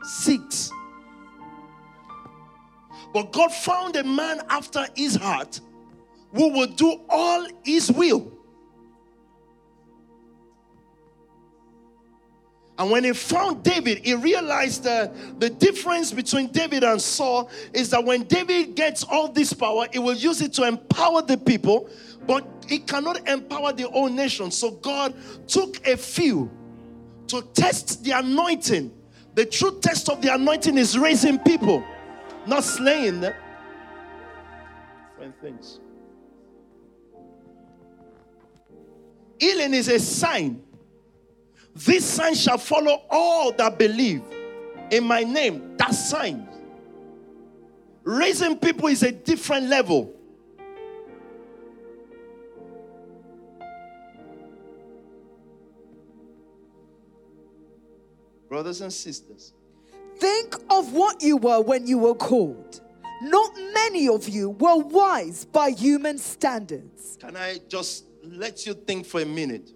[0.04, 0.72] Six.
[3.14, 5.60] But God found a man after his heart
[6.34, 8.35] who would do all his will.
[12.78, 17.90] And when he found David, he realized that the difference between David and Saul is
[17.92, 21.90] that when David gets all this power, he will use it to empower the people,
[22.28, 24.52] but he cannot empower the whole nation.
[24.52, 25.14] So God
[25.48, 26.52] took a few
[27.28, 28.92] to test the anointing.
[29.36, 31.84] The true test of the anointing is raising people,
[32.46, 33.34] not slaying them.
[35.42, 35.80] things.
[39.40, 40.62] Healing is a sign
[41.76, 44.24] this sign shall follow all that believe
[44.92, 45.76] in my name.
[45.78, 46.48] That sign.
[48.04, 50.14] Raising people is a different level.
[58.48, 59.54] Brothers and sisters,
[60.18, 62.80] think of what you were when you were called.
[63.22, 67.18] Not many of you were wise by human standards.
[67.20, 69.75] Can I just let you think for a minute?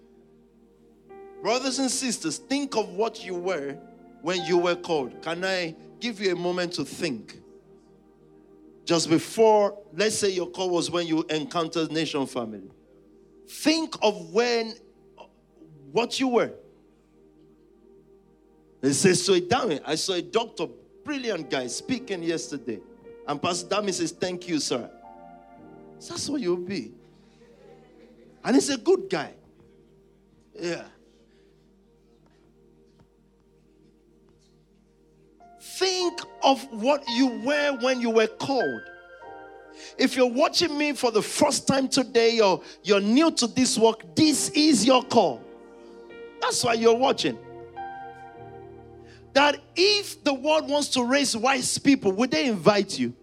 [1.41, 3.77] Brothers and sisters, think of what you were
[4.21, 5.21] when you were called.
[5.21, 7.39] Can I give you a moment to think?
[8.85, 12.69] Just before, let's say your call was when you encountered Nation Family.
[13.47, 14.73] Think of when,
[15.91, 16.53] what you were.
[18.81, 20.65] He says, so Dami, I saw a doctor,
[21.03, 22.79] brilliant guy, speaking yesterday.
[23.27, 24.89] And Pastor Dami says, thank you, sir.
[26.07, 26.93] That's what you'll be.
[28.43, 29.33] And he's a good guy.
[30.59, 30.83] Yeah.
[35.79, 38.81] Think of what you were when you were called.
[39.97, 44.13] If you're watching me for the first time today or you're new to this work,
[44.13, 45.41] this is your call.
[46.41, 47.39] That's why you're watching.
[49.31, 53.13] That if the world wants to raise wise people, would they invite you?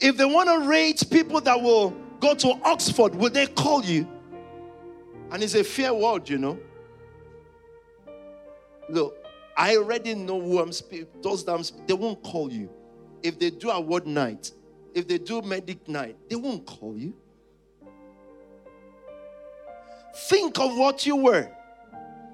[0.00, 4.06] If they want to raise people that will go to Oxford, would they call you?
[5.32, 6.60] And it's a fair world, you know.
[8.88, 9.23] Look,
[9.56, 11.06] I already know who I'm speaking.
[11.22, 12.70] Those that I'm speaking, they won't call you.
[13.22, 14.52] If they do award night,
[14.94, 17.14] if they do medic night, they won't call you.
[20.28, 21.50] Think of what you were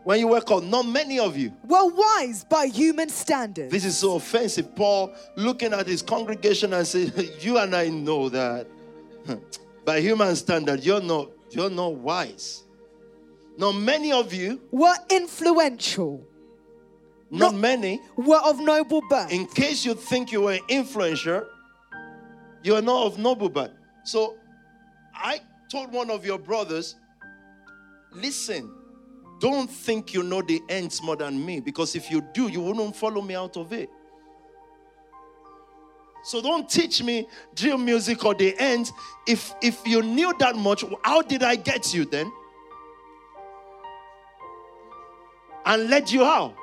[0.05, 0.65] when you were called.
[0.65, 3.73] Not many of you were wise by human standards.
[3.73, 4.75] This is so offensive.
[4.75, 8.67] Paul looking at his congregation and saying, You and I know that
[9.85, 12.65] by human standard, you're not you're not wise.
[13.57, 16.27] Not many of you were influential.
[17.31, 19.33] Not, not many were of noble birth.
[19.33, 21.47] In case you think you were an influencer,
[22.63, 23.71] you are not of noble birth.
[24.05, 24.37] So
[25.15, 26.97] I told one of your brothers,
[28.13, 28.75] listen,
[29.39, 32.97] don't think you know the ends more than me because if you do, you wouldn't
[32.97, 33.89] follow me out of it.
[36.23, 38.93] So don't teach me drill music or the ends.
[39.27, 42.31] If if you knew that much, how did I get you then?
[45.65, 46.55] And led you how?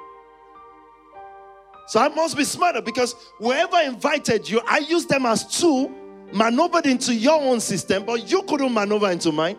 [1.87, 5.89] So I must be smarter because whoever invited you, I used them as two,
[6.33, 9.57] maneuvered into your own system, but you couldn't maneuver into mine.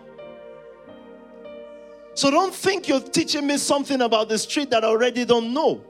[2.14, 5.82] So don't think you're teaching me something about the street that I already don't know.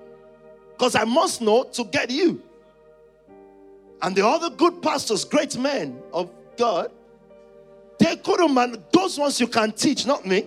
[0.71, 2.41] Because I must know to get you.
[4.01, 6.93] And the other good pastors, great men of God,
[7.99, 10.47] they couldn't man, those ones you can teach, not me.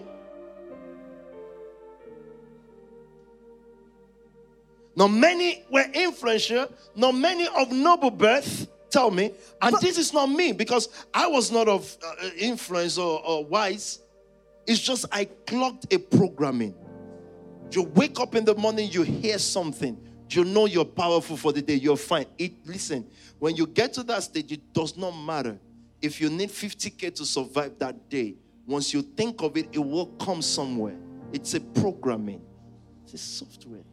[4.95, 8.67] Not many were influential, not many of noble birth.
[8.89, 9.31] Tell me,
[9.61, 13.45] and but, this is not me because I was not of uh, influence or, or
[13.45, 13.99] wise.
[14.67, 16.75] It's just I clocked a programming.
[17.71, 19.97] You wake up in the morning, you hear something,
[20.29, 22.25] you know you're powerful for the day, you're fine.
[22.37, 23.07] It listen,
[23.39, 25.57] when you get to that stage, it does not matter.
[26.01, 28.35] If you need 50k to survive that day,
[28.67, 30.97] once you think of it, it will come somewhere.
[31.31, 32.41] It's a programming,
[33.05, 33.83] it's a software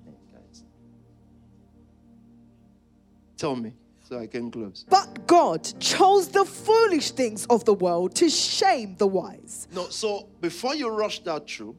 [3.38, 3.72] Tell me
[4.02, 4.84] so I can close.
[4.88, 9.68] But God chose the foolish things of the world to shame the wise.
[9.72, 11.76] No, so before you rush that through,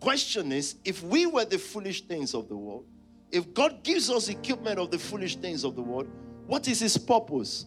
[0.00, 2.84] question is if we were the foolish things of the world,
[3.32, 6.08] if God gives us equipment of the foolish things of the world,
[6.46, 7.66] what is his purpose?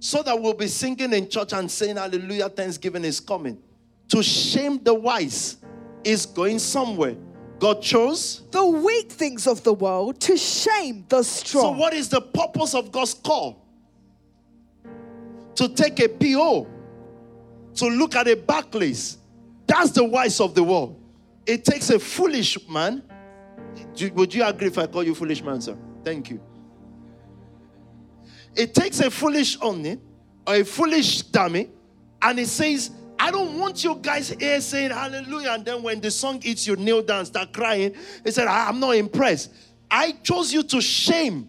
[0.00, 3.58] So that we'll be singing in church and saying hallelujah, thanksgiving is coming.
[4.08, 5.58] To shame the wise
[6.02, 7.16] is going somewhere.
[7.64, 11.62] God chose the weak things of the world to shame the strong.
[11.62, 13.64] So, what is the purpose of God's call?
[15.54, 16.66] To take a PO,
[17.76, 19.16] to look at a backlist.
[19.66, 21.00] That's the wise of the world.
[21.46, 23.02] It takes a foolish man.
[24.12, 25.74] Would you agree if I call you foolish man, sir?
[26.04, 26.42] Thank you.
[28.54, 29.98] It takes a foolish only
[30.46, 31.70] or a foolish dummy,
[32.20, 32.90] and it says,
[33.24, 35.52] I don't want you guys here saying hallelujah.
[35.52, 37.94] And then when the song hits you, kneel down, start crying.
[38.22, 39.50] He said, I'm not impressed.
[39.90, 41.48] I chose you to shame.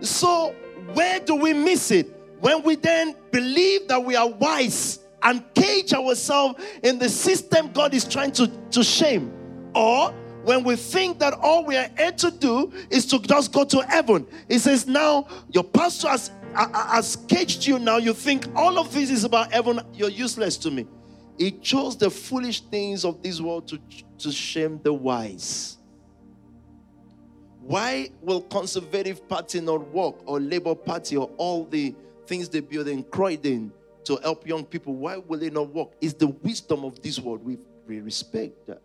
[0.00, 0.54] So,
[0.94, 2.06] where do we miss it?
[2.40, 7.92] When we then believe that we are wise and cage ourselves in the system God
[7.92, 9.30] is trying to, to shame.
[9.74, 13.64] Or when we think that all we are here to do is to just go
[13.64, 14.26] to heaven.
[14.48, 19.10] He says, Now your pastor has has caged you now, you think all of this
[19.10, 20.86] is about heaven, you're useless to me.
[21.38, 23.78] He chose the foolish things of this world to,
[24.18, 25.76] to shame the wise.
[27.60, 31.94] Why will conservative party not work or labor party or all the
[32.26, 33.72] things they build in Croydon
[34.04, 34.94] to help young people?
[34.94, 35.88] Why will it not work?
[36.00, 37.44] It's the wisdom of this world.
[37.44, 38.80] We, we respect that.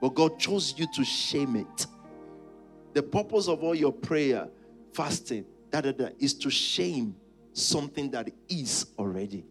[0.00, 1.86] But God chose you to shame it.
[2.92, 4.48] The purpose of all your prayer,
[4.92, 7.16] fasting, da, da, da, is to shame
[7.52, 9.44] something that is already.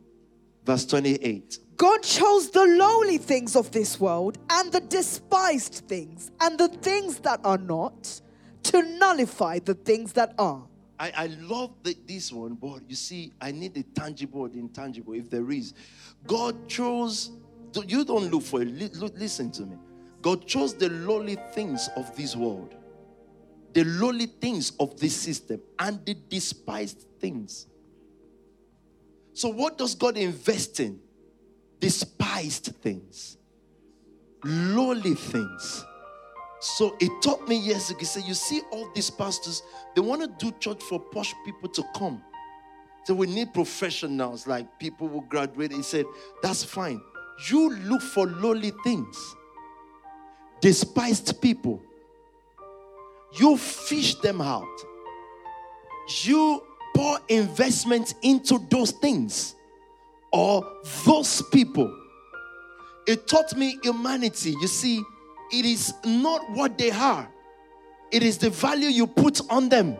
[0.63, 1.59] Verse 28.
[1.76, 7.17] God chose the lowly things of this world and the despised things and the things
[7.19, 8.22] that are not
[8.63, 10.63] to nullify the things that are.
[10.99, 14.59] I, I love the, this one, but you see, I need the tangible or the
[14.59, 15.74] intangible if there is.
[16.28, 17.32] God chose,
[17.88, 18.67] you don't look for it,
[19.17, 19.78] listen to me.
[20.22, 22.76] God chose the lowly things of this world,
[23.74, 27.67] the lowly things of this system, and the despised things.
[29.34, 30.99] So, what does God invest in?
[31.80, 33.38] Despised things,
[34.43, 35.84] lowly things.
[36.61, 37.99] So it taught me years ago.
[37.99, 39.63] He said, You see, all these pastors,
[39.95, 42.22] they want to do church for posh people to come.
[43.05, 45.72] So we need professionals like people who graduate.
[45.72, 46.05] He said,
[46.43, 47.01] That's fine.
[47.49, 49.36] You look for lowly things,
[50.61, 51.82] despised people.
[53.34, 54.67] You fish them out.
[56.23, 56.63] You
[56.95, 59.55] pour investment into those things
[60.32, 60.65] or
[61.05, 61.97] those people.
[63.07, 64.51] It taught me humanity.
[64.61, 65.03] You see,
[65.51, 67.27] it is not what they are,
[68.11, 69.97] it is the value you put on them.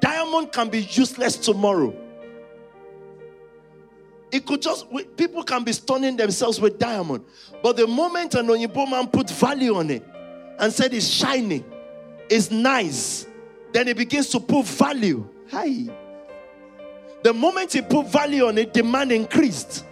[0.00, 1.94] Diamond can be useless tomorrow.
[4.32, 7.22] It could just, people can be stunning themselves with diamond.
[7.62, 10.02] But the moment an Oyibo man put value on it
[10.62, 11.64] and said it's shiny,
[12.30, 13.26] it's nice,
[13.72, 15.28] then it begins to put value.
[15.50, 15.88] Hi.
[17.24, 19.84] The moment he put value on it, demand increased.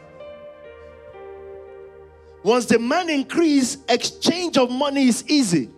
[2.45, 5.68] Once demand man increased, exchange of money is easy.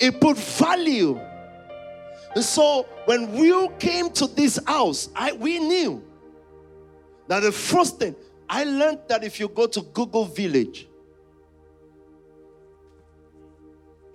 [0.00, 1.18] It put value.
[2.34, 6.02] And so when we came to this house, I we knew
[7.28, 8.16] that the first thing
[8.48, 10.88] I learned that if you go to Google Village,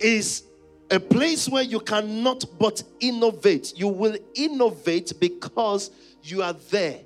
[0.00, 0.44] is
[0.90, 3.72] a place where you cannot but innovate.
[3.76, 5.90] You will innovate because
[6.22, 7.00] you are there.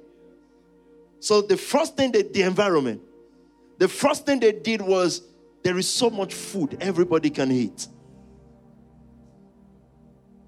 [1.20, 3.02] So the first thing that the environment
[3.82, 5.22] the first thing they did was
[5.64, 7.88] there is so much food everybody can eat.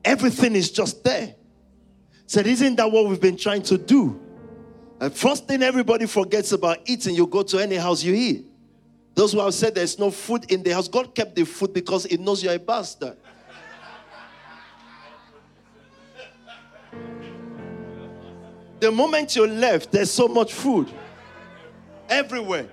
[0.05, 1.35] Everything is just there.
[2.27, 4.21] Said, isn't that what we've been trying to do?
[5.01, 8.47] The first thing everybody forgets about eating, you go to any house you eat.
[9.15, 12.05] Those who have said there's no food in the house, God kept the food because
[12.05, 13.17] He knows you're a bastard.
[18.81, 20.93] the moment you left, there's so much food
[22.09, 22.69] everywhere.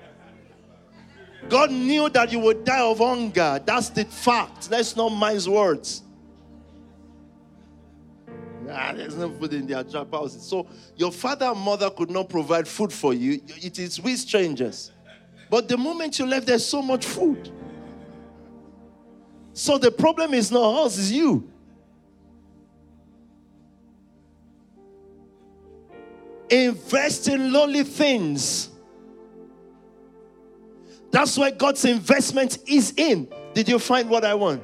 [1.48, 3.62] God knew that you would die of hunger.
[3.66, 4.70] That's the fact.
[4.70, 6.04] Let's not mince words.
[8.66, 10.44] Nah, there's no food in their trap houses.
[10.44, 13.42] So your father and mother could not provide food for you.
[13.48, 14.92] It is with strangers.
[15.52, 17.52] But the moment you left, there's so much food.
[19.52, 21.46] So the problem is not us, it's you.
[26.50, 28.70] Invest in lowly things.
[31.12, 33.28] That's where God's investment is in.
[33.54, 34.64] Did you find what I want?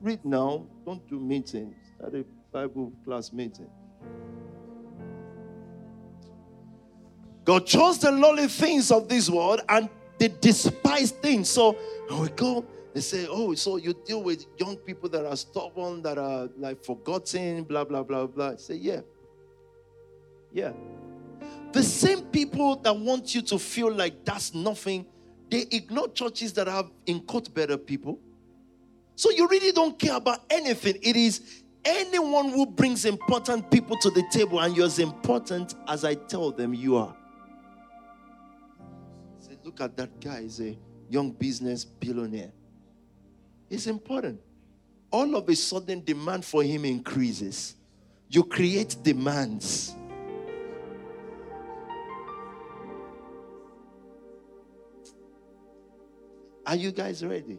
[0.00, 0.66] Read now.
[0.86, 1.74] Don't do meetings.
[1.98, 3.68] Start a Bible class meeting.
[7.44, 9.88] God chose the lowly things of this world and
[10.18, 11.50] the despised things.
[11.50, 11.76] So
[12.10, 12.64] we go,
[12.94, 16.82] they say, Oh, so you deal with young people that are stubborn, that are like
[16.84, 18.52] forgotten, blah, blah, blah, blah.
[18.52, 19.00] I say, Yeah.
[20.52, 20.72] Yeah.
[21.72, 25.04] The same people that want you to feel like that's nothing,
[25.50, 28.20] they ignore churches that have in court better people.
[29.16, 30.96] So you really don't care about anything.
[31.02, 36.04] It is anyone who brings important people to the table, and you're as important as
[36.04, 37.14] I tell them you are.
[39.64, 40.76] Look at that guy, he's a
[41.08, 42.52] young business billionaire.
[43.70, 44.40] It's important.
[45.10, 47.74] All of a sudden, demand for him increases.
[48.28, 49.94] You create demands.
[56.66, 57.58] Are you guys ready?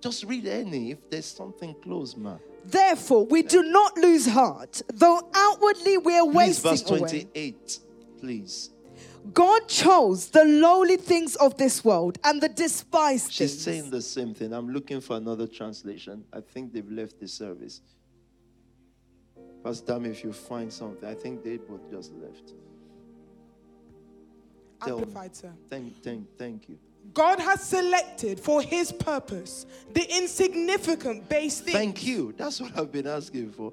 [0.00, 2.40] Just read any if there's something close, man.
[2.64, 8.20] Therefore, we do not lose heart, though outwardly we are please, wasting verse 28, away.
[8.20, 8.70] please.
[9.34, 13.62] God chose the lowly things of this world and the despised She's things.
[13.62, 14.52] saying the same thing.
[14.52, 16.24] I'm looking for another translation.
[16.32, 17.82] I think they've left the service.
[19.62, 22.54] Pastor Dami, if you find something, I think they both just left.
[24.82, 25.52] Amplified, sir.
[25.68, 26.78] Thank, thank, thank you.
[27.12, 31.76] God has selected for his purpose the insignificant base things.
[31.76, 32.32] Thank you.
[32.36, 33.72] That's what I've been asking for.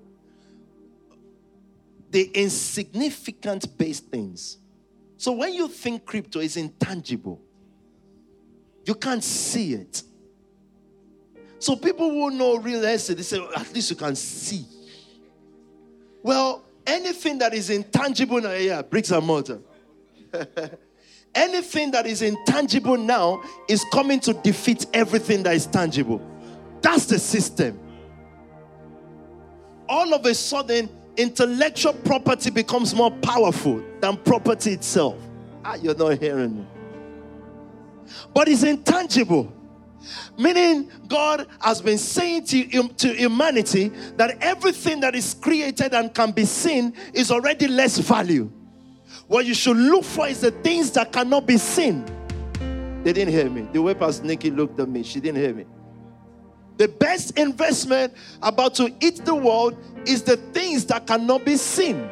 [2.12, 4.58] The insignificant base things.
[5.18, 7.42] So when you think crypto is intangible,
[8.86, 10.04] you can't see it.
[11.60, 14.66] So people who know real estate, they say, at least you can see.
[16.22, 19.60] Well, anything that is intangible now, yeah, bricks and mortar.
[21.36, 26.22] anything that is intangible now is coming to defeat everything that is tangible.
[26.82, 27.80] That's the system.
[29.90, 35.16] All of a sudden, intellectual property becomes more powerful than property itself.
[35.64, 36.68] Ah, you're not hearing me.
[38.34, 39.54] But it's intangible.
[40.38, 46.32] Meaning, God has been saying to, to humanity that everything that is created and can
[46.32, 48.50] be seen is already less value.
[49.28, 52.06] What you should look for is the things that cannot be seen.
[53.04, 53.68] They didn't hear me.
[53.74, 55.66] The way Pastor Nikki looked at me, she didn't hear me.
[56.78, 59.76] The best investment about to eat the world
[60.06, 62.10] is the things that cannot be seen.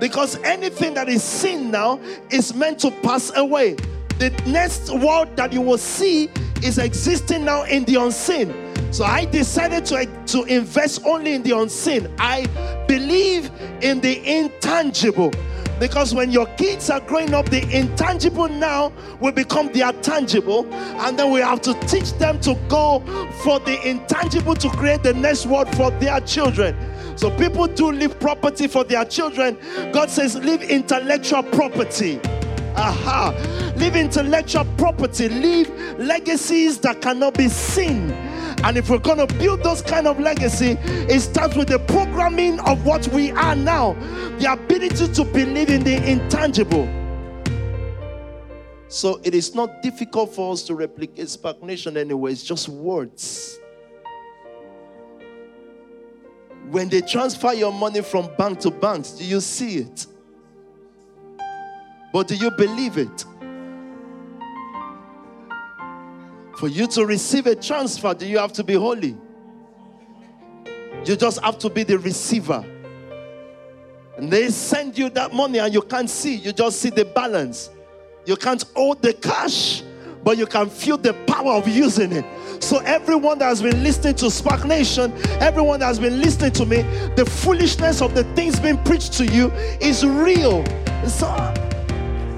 [0.00, 3.74] Because anything that is seen now is meant to pass away.
[4.18, 6.30] The next world that you will see
[6.62, 8.52] is existing now in the unseen.
[8.92, 12.12] So I decided to, to invest only in the unseen.
[12.18, 12.46] I
[12.88, 13.50] believe
[13.82, 15.30] in the intangible.
[15.78, 21.16] Because when your kids are growing up, the intangible now will become the tangible, and
[21.16, 23.00] then we have to teach them to go
[23.44, 26.74] for the intangible to create the next world for their children.
[27.18, 29.58] So people do leave property for their children.
[29.92, 32.20] God says, leave intellectual property.
[32.76, 33.34] Aha.
[33.76, 35.28] Leave intellectual property.
[35.28, 38.12] Leave legacies that cannot be seen.
[38.62, 42.60] And if we're going to build those kind of legacy, it starts with the programming
[42.60, 43.94] of what we are now,
[44.38, 46.88] the ability to believe in the intangible.
[48.86, 53.58] So it is not difficult for us to replicate Spark Nation anyway, it's just words.
[56.70, 60.06] When they transfer your money from bank to banks, do you see it?
[62.12, 63.24] But do you believe it?
[66.58, 69.16] For you to receive a transfer, do you have to be holy?
[71.04, 72.64] You just have to be the receiver.
[74.16, 77.70] And they send you that money and you can't see, you just see the balance.
[78.26, 79.82] You can't hold the cash,
[80.24, 82.24] but you can feel the power of using it.
[82.60, 86.66] So, everyone that has been listening to Spark Nation, everyone that has been listening to
[86.66, 86.82] me,
[87.16, 89.50] the foolishness of the things being preached to you
[89.80, 90.64] is real.
[91.06, 91.28] So,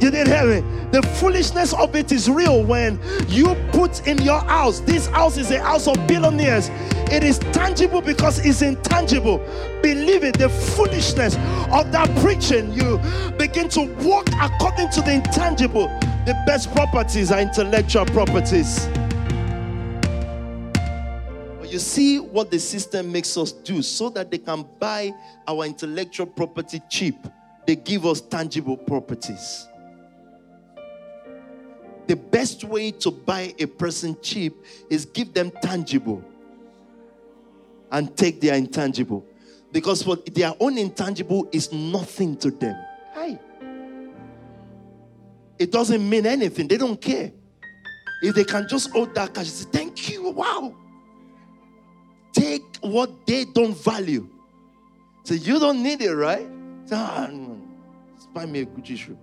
[0.01, 0.81] you didn't hear me.
[0.93, 2.99] The foolishness of it is real when
[3.29, 6.69] you put in your house, this house is a house of billionaires.
[7.13, 9.39] It is tangible because it's intangible.
[9.83, 11.35] Believe it, the foolishness
[11.71, 12.99] of that preaching, you
[13.37, 15.89] begin to walk according to the intangible.
[16.27, 18.89] The best properties are intellectual properties.
[21.71, 25.13] You see what the system makes us do so that they can buy
[25.47, 27.15] our intellectual property cheap.
[27.67, 29.69] They give us tangible properties
[32.11, 36.25] the best way to buy a person cheap is give them tangible
[37.93, 39.25] and take their intangible.
[39.71, 42.75] Because what their own intangible is nothing to them.
[43.15, 43.39] Hi.
[45.57, 46.67] It doesn't mean anything.
[46.67, 47.31] They don't care.
[48.23, 50.31] If they can just hold that cash, say, thank you.
[50.31, 50.75] Wow.
[52.33, 54.29] Take what they don't value.
[55.25, 56.49] So you don't need it, right?
[56.87, 57.31] So, ah,
[58.33, 59.19] buy me a Gucci shoe.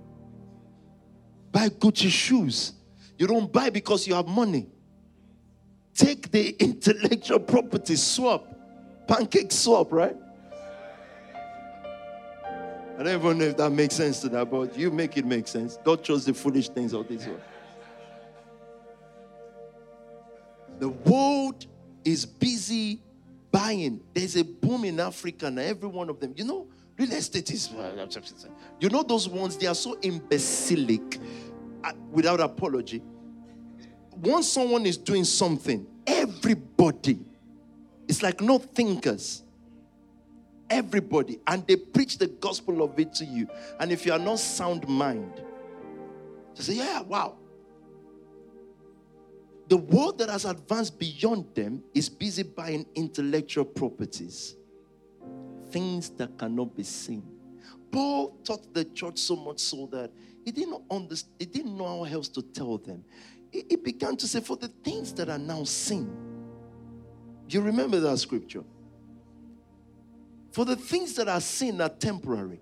[1.52, 2.74] Buy Gucci shoes.
[3.18, 4.68] You don't buy because you have money.
[5.96, 8.46] Take the intellectual property, swap,
[9.08, 10.16] pancake swap, right?
[12.98, 15.48] I don't even know if that makes sense to that, but you make it make
[15.48, 15.78] sense.
[15.84, 17.42] God chose the foolish things of this world.
[20.80, 21.66] The world
[22.08, 23.02] is busy
[23.52, 24.00] buying.
[24.14, 26.34] There's a boom in Africa and every one of them.
[26.38, 27.70] You know, real estate is,
[28.80, 31.20] you know, those ones, they are so imbecilic
[31.84, 33.04] uh, without apology.
[34.16, 37.20] Once someone is doing something, everybody,
[38.08, 39.44] it's like no thinkers.
[40.70, 43.48] Everybody, and they preach the gospel of it to you.
[43.80, 45.42] And if you are not sound mind,
[46.56, 47.38] to say, Yeah, wow.
[49.68, 54.56] The world that has advanced beyond them is busy buying intellectual properties,
[55.72, 57.24] things that cannot be seen.
[57.92, 60.12] Paul taught the church so much so that
[60.46, 63.04] he didn't understand, he didn't know how else to tell them.
[63.52, 66.10] He, began to say, For the things that are now seen.
[67.50, 68.64] You remember that scripture?
[70.52, 72.60] For the things that are seen are temporary.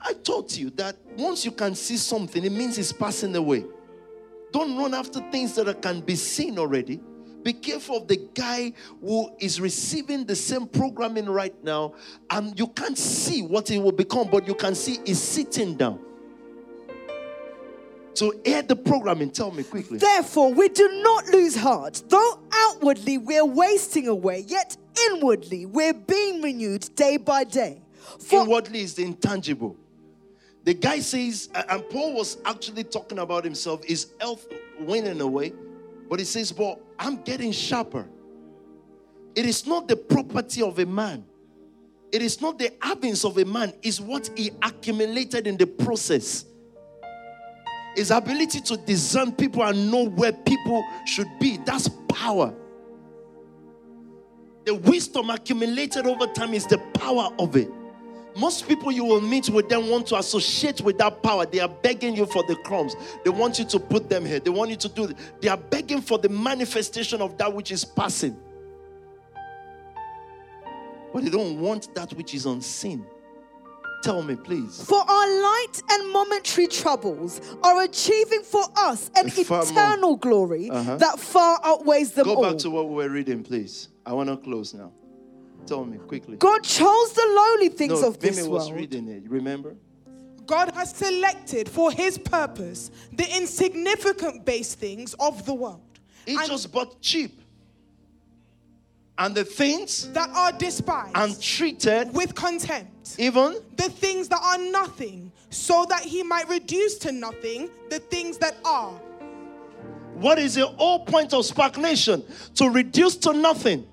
[0.00, 3.64] I taught you that once you can see something, it means it's passing away.
[4.52, 7.00] Don't run after things that can be seen already.
[7.42, 11.94] Be careful of the guy who is receiving the same programming right now,
[12.30, 16.00] and you can't see what it will become, but you can see he's sitting down.
[18.14, 19.30] So hear the programming.
[19.30, 19.98] Tell me quickly.
[19.98, 22.02] Therefore, we do not lose heart.
[22.08, 24.76] Though outwardly we're wasting away, yet
[25.06, 27.80] inwardly we're being renewed day by day.
[28.18, 29.76] For inwardly is the intangible.
[30.68, 34.46] The guy says, and Paul was actually talking about himself, his health
[34.78, 35.54] winning away,
[36.10, 38.06] but he says, But I'm getting sharper.
[39.34, 41.24] It is not the property of a man.
[42.12, 46.44] It is not the havings of a man, it's what he accumulated in the process.
[47.96, 51.56] His ability to discern people and know where people should be.
[51.64, 52.52] That's power.
[54.66, 57.70] The wisdom accumulated over time is the power of it.
[58.36, 61.46] Most people you will meet with them want to associate with that power.
[61.46, 62.94] They are begging you for the crumbs.
[63.24, 64.40] They want you to put them here.
[64.40, 65.16] They want you to do it.
[65.40, 68.36] They are begging for the manifestation of that which is passing.
[71.12, 73.06] But they don't want that which is unseen.
[74.02, 74.84] Tell me, please.
[74.84, 80.98] For our light and momentary troubles are achieving for us an eternal glory uh-huh.
[80.98, 82.42] that far outweighs them Go all.
[82.42, 83.88] Go back to what we were reading, please.
[84.06, 84.92] I want to close now.
[85.66, 86.36] Tell me quickly.
[86.36, 88.62] God chose the lowly things no, of this Mimi world.
[88.62, 89.28] was reading it.
[89.28, 89.76] Remember?
[90.46, 95.82] God has selected for his purpose the insignificant base things of the world.
[96.24, 97.40] He and just bought cheap
[99.18, 104.58] and the things that are despised and treated with contempt, even the things that are
[104.70, 108.92] nothing, so that he might reduce to nothing the things that are.
[110.14, 112.24] What is the whole point of Spark Nation?
[112.54, 113.86] To reduce to nothing.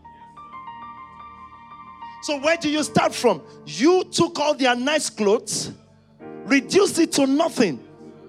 [2.25, 3.39] So, where do you start from?
[3.67, 5.71] You took all their nice clothes,
[6.45, 7.79] reduced it to nothing.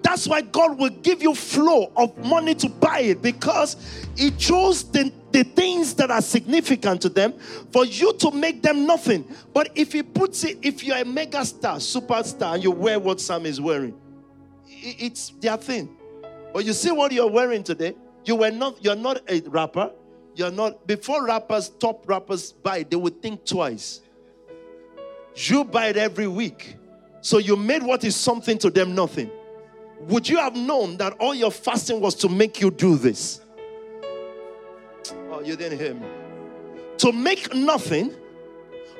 [0.03, 3.75] That's why God will give you flow of money to buy it because
[4.15, 7.33] He chose the the things that are significant to them
[7.71, 9.27] for you to make them nothing.
[9.51, 13.19] But if he puts it, if you're a mega star, superstar, and you wear what
[13.19, 13.95] Sam is wearing,
[14.67, 15.89] it's their thing.
[16.53, 17.95] But you see what you're wearing today?
[18.25, 19.91] You were not, you're not a rapper.
[20.37, 24.01] You're not, before rappers, top rappers buy, they would think twice.
[25.33, 26.75] You buy it every week.
[27.21, 29.31] So you made what is something to them nothing.
[30.01, 33.41] Would you have known that all your fasting was to make you do this?
[35.31, 36.05] Oh, you didn't hear me.
[36.99, 38.13] To make nothing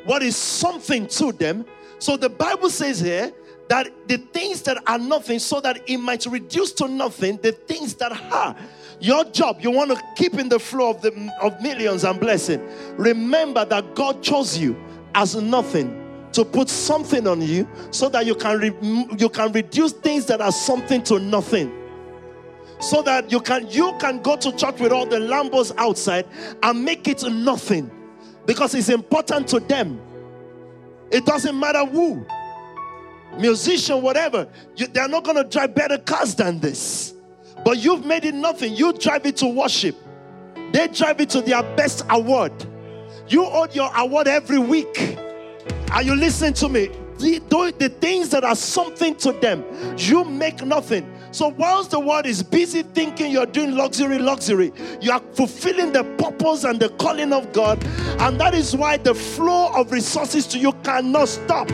[0.05, 1.65] what is something to them.
[1.99, 3.31] So the Bible says here
[3.69, 7.93] that the things that are nothing, so that it might reduce to nothing the things
[7.95, 8.55] that are.
[9.00, 12.62] Your job, you want to keep in the flow of the of millions and blessing.
[12.98, 14.76] Remember that God chose you
[15.14, 19.91] as nothing to put something on you so that you can re- you can reduce
[19.91, 21.72] things that are something to nothing.
[22.80, 26.26] So that you can you can go to church with all the lambos outside
[26.64, 27.91] and make it nothing.
[28.48, 30.02] Because it's important to them.
[31.12, 32.26] It doesn't matter who.
[33.38, 34.48] Musician whatever.
[34.76, 37.14] You, they're not going to drive better cars than this
[37.64, 38.74] but you've made it nothing.
[38.76, 39.95] You drive it to worship.
[40.72, 42.53] They drive it to their best award.
[43.28, 45.18] You own your award every week.
[45.91, 46.89] Are you listening to me.
[47.20, 47.39] The,
[47.80, 49.64] the things that are something to them
[49.97, 51.12] you make nothing.
[51.32, 56.03] So, whilst the world is busy thinking you're doing luxury, luxury, you are fulfilling the
[56.18, 57.84] purpose and the calling of God.
[58.20, 61.70] And that is why the flow of resources to you cannot stop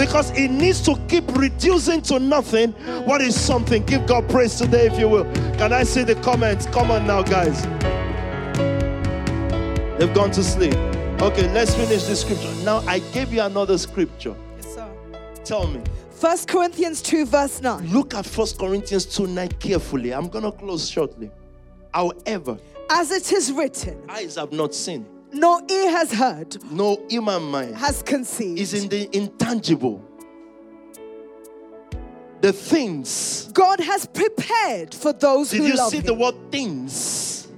[0.00, 2.72] because it needs to keep reducing to nothing
[3.04, 3.84] what is something.
[3.84, 5.24] Give God praise today, if you will.
[5.58, 6.64] Can I see the comments?
[6.64, 7.64] Come on now, guys.
[9.98, 10.74] They've gone to sleep.
[11.20, 12.50] Okay, let's finish the scripture.
[12.64, 14.34] Now, I gave you another scripture.
[14.56, 14.90] Yes, sir.
[15.44, 15.82] Tell me.
[16.18, 17.92] 1 Corinthians 2, verse 9.
[17.92, 20.14] Look at 1 Corinthians 2 9 carefully.
[20.14, 21.30] I'm going to close shortly.
[21.92, 22.56] However,
[22.88, 27.76] as it is written, eyes have not seen, no ear has heard, no human mind
[27.76, 30.04] has conceived, is in the intangible.
[32.40, 35.76] The things God has prepared for those who love Him.
[35.76, 37.48] Did you see the word things?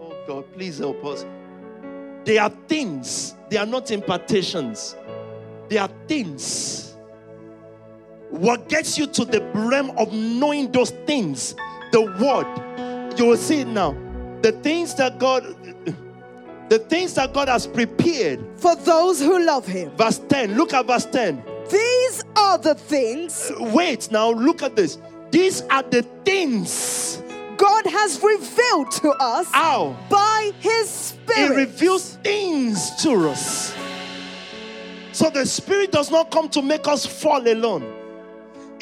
[0.00, 1.26] Oh God, please help us.
[2.24, 4.96] They are things, they are not impartations.
[5.68, 6.94] They are things
[8.34, 11.54] what gets you to the realm of knowing those things,
[11.92, 13.92] the word, you will see it now.
[14.42, 15.44] The things that God,
[16.68, 19.90] the things that God has prepared for those who love Him.
[19.96, 21.42] Verse 10, look at verse 10.
[21.70, 23.50] These are the things.
[23.58, 24.98] Wait, now look at this.
[25.30, 27.22] These are the things
[27.56, 29.96] God has revealed to us How?
[30.10, 31.50] by His Spirit.
[31.50, 33.74] He reveals things to us.
[35.12, 38.03] So the Spirit does not come to make us fall alone.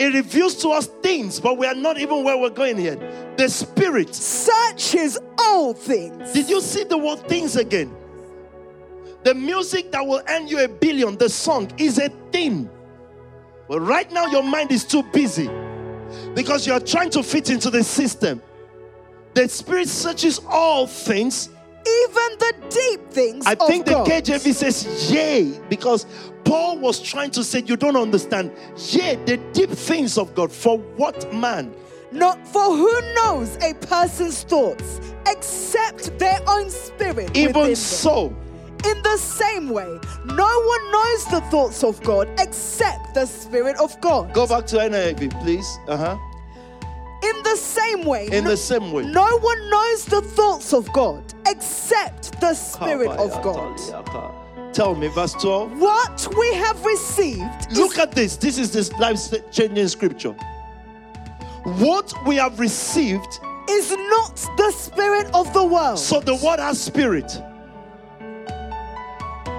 [0.03, 3.37] It reveals to us things, but we are not even where we're going yet.
[3.39, 6.33] The Spirit searches all things.
[6.33, 7.95] Did you see the word things again?
[9.23, 12.69] The music that will earn you a billion, the song, is a thing.
[13.69, 15.49] But right now, your mind is too busy.
[16.35, 18.43] Because you're trying to fit into the system.
[19.35, 21.49] The Spirit searches all things.
[21.87, 24.07] even the deep things I think the God.
[24.07, 26.07] KJV says, yea, because
[26.45, 28.53] Paul was trying to say, you don't understand.
[28.91, 30.51] Yea, the deep things of God.
[30.53, 31.75] For what man?
[32.11, 37.35] Not for who knows a person's thoughts except their own spirit.
[37.37, 38.35] Even so,
[38.85, 43.99] In the same way, no one knows the thoughts of God except the Spirit of
[44.01, 44.35] God.
[44.35, 45.79] go back to NIV, please.
[45.89, 46.19] Uh huh.
[47.23, 49.05] In the same way, In no, the same way.
[49.07, 53.79] no one knows the thoughts of God except the Spirit of God.
[54.73, 55.79] Tell me, verse 12.
[55.79, 58.37] What we have received Look at this.
[58.37, 59.19] This is this life
[59.51, 60.35] changing scripture.
[61.65, 65.99] What we have received, is not the spirit of the world.
[65.99, 67.41] so the word has spirit.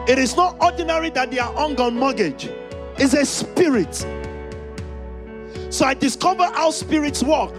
[0.08, 2.50] It is not ordinary that they are hung on mortgage,
[2.98, 3.96] it's a spirit.
[5.70, 7.52] So I discover how spirits work.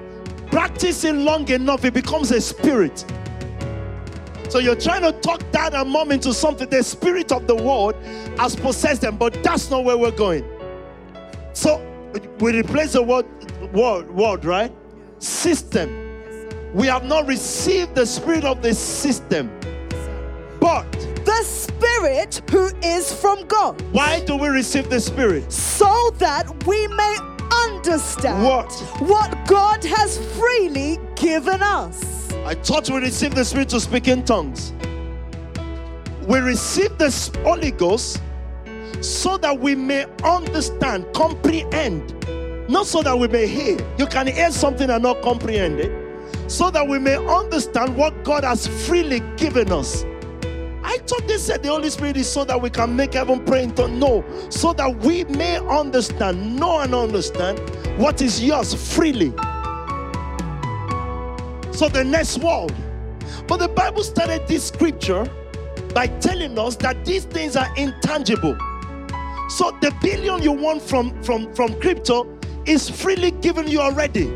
[0.47, 3.05] Practicing long enough, it becomes a spirit.
[4.55, 6.69] So you're trying to talk dad and mom into something.
[6.71, 7.97] The spirit of the world
[8.39, 10.45] has possessed them, but that's not where we're going.
[11.55, 11.85] So
[12.39, 13.27] we replace the word
[13.75, 14.73] word, word, right?
[15.19, 15.91] System.
[16.73, 19.51] We have not received the spirit of the system.
[20.61, 20.89] But
[21.25, 25.53] the spirit who is from God, why do we receive the spirit?
[25.53, 27.17] so that we may
[27.67, 28.71] understand What?
[29.01, 32.24] what God has freely given us.
[32.45, 34.73] I thought we received the Spirit to speak in tongues.
[36.27, 37.11] We receive the
[37.43, 38.23] Holy Ghost
[39.01, 42.15] so that we may understand, comprehend,
[42.69, 43.79] not so that we may hear.
[43.99, 48.45] You can hear something and not comprehend it, so that we may understand what God
[48.45, 50.05] has freely given us.
[50.83, 53.65] I thought they said the Holy Spirit is so that we can make heaven pray
[53.65, 53.99] in tongues.
[53.99, 57.59] No, so that we may understand, know and understand
[57.99, 59.33] what is yours freely.
[61.75, 62.73] So the next world.
[63.49, 65.29] But the Bible started this scripture
[65.93, 68.57] by telling us that these things are intangible.
[69.49, 72.27] So the billion you want from from from crypto
[72.65, 74.33] is freely given you already.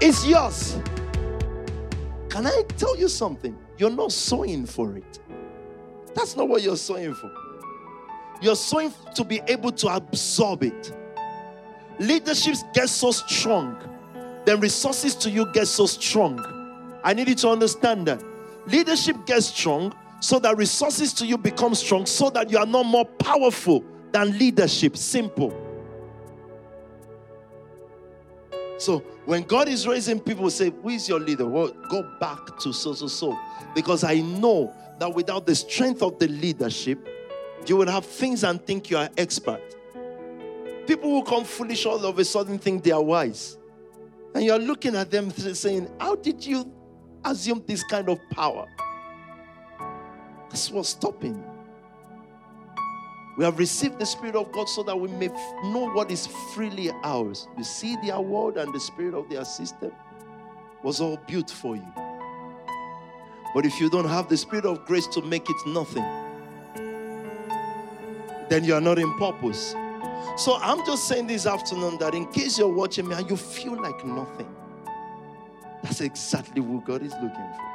[0.00, 0.76] It's yours.
[2.28, 3.56] Can I tell you something?
[3.78, 5.18] You're not sowing for it.
[6.14, 7.32] That's not what you're sowing for.
[8.40, 10.92] You're sowing to be able to absorb it.
[11.98, 13.76] Leaderships get so strong,
[14.48, 16.42] then resources to you get so strong.
[17.04, 18.22] I need you to understand that.
[18.66, 22.86] Leadership gets strong so that resources to you become strong, so that you are not
[22.86, 24.96] more powerful than leadership.
[24.96, 25.52] Simple.
[28.78, 31.44] So when God is raising people, say, Who is your leader?
[31.44, 33.38] Well, go back to so so so.
[33.74, 37.06] Because I know that without the strength of the leadership,
[37.66, 39.60] you will have things and think you are expert.
[40.86, 43.57] People who come foolish all of a sudden think they are wise.
[44.34, 46.70] And you're looking at them saying, How did you
[47.24, 48.66] assume this kind of power?
[50.50, 51.42] That's what's stopping.
[53.36, 56.90] We have received the Spirit of God so that we may know what is freely
[57.04, 57.46] ours.
[57.56, 59.92] You see, their world and the spirit of their system
[60.82, 61.92] was all built for you.
[63.54, 66.04] But if you don't have the Spirit of grace to make it nothing,
[68.48, 69.74] then you are not in purpose.
[70.36, 73.80] So I'm just saying this afternoon that in case you're watching me and you feel
[73.80, 74.54] like nothing,
[75.82, 77.68] that's exactly what God is looking for.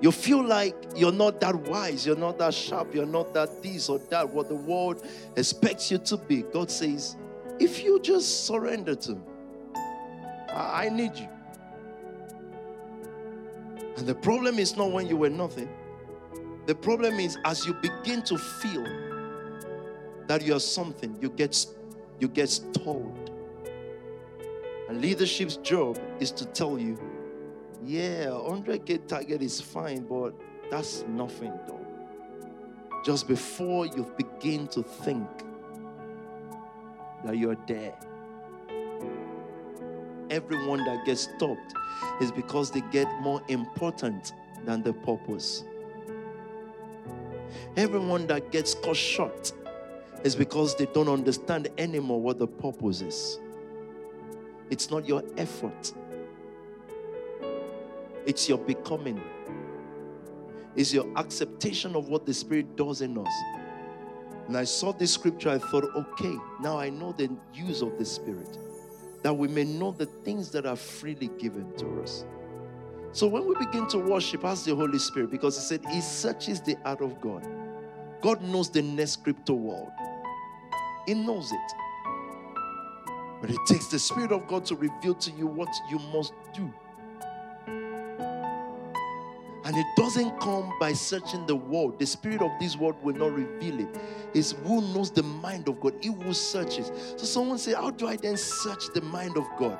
[0.00, 3.88] You feel like you're not that wise, you're not that sharp, you're not that this
[3.88, 5.06] or that, what the world
[5.36, 6.42] expects you to be.
[6.42, 7.16] God says,
[7.58, 9.22] if you just surrender to me,
[10.48, 11.28] I I need you.
[13.96, 15.68] And the problem is not when you were nothing.
[16.66, 18.84] The problem is as you begin to feel
[20.26, 21.66] that you are something, you get
[22.20, 23.30] you get stalled.
[24.88, 26.98] And leadership's job is to tell you,
[27.84, 30.34] yeah, 100k target is fine, but
[30.70, 31.80] that's nothing though.
[33.04, 35.28] Just before you begin to think
[37.24, 37.94] that you're there.
[40.30, 41.74] Everyone that gets stopped
[42.20, 44.32] is because they get more important
[44.64, 45.64] than the purpose.
[47.76, 49.52] Everyone that gets cut short
[50.24, 53.38] is because they don't understand anymore what the purpose is.
[54.70, 55.92] It's not your effort,
[58.26, 59.20] it's your becoming,
[60.74, 63.32] it's your acceptation of what the Spirit does in us.
[64.48, 68.04] And I saw this scripture, I thought, okay, now I know the use of the
[68.04, 68.58] Spirit,
[69.22, 72.24] that we may know the things that are freely given to us.
[73.12, 76.60] So when we begin to worship, ask the Holy Spirit, because He said He searches
[76.60, 77.46] the heart of God.
[78.20, 79.92] God knows the next crypto world,
[81.06, 81.72] He knows it.
[83.40, 86.72] But it takes the Spirit of God to reveal to you what you must do.
[89.64, 91.98] And it doesn't come by searching the world.
[91.98, 93.98] The spirit of this world will not reveal it.
[94.34, 96.92] It's who knows the mind of God, he who searches.
[97.16, 99.78] So someone say, How do I then search the mind of God?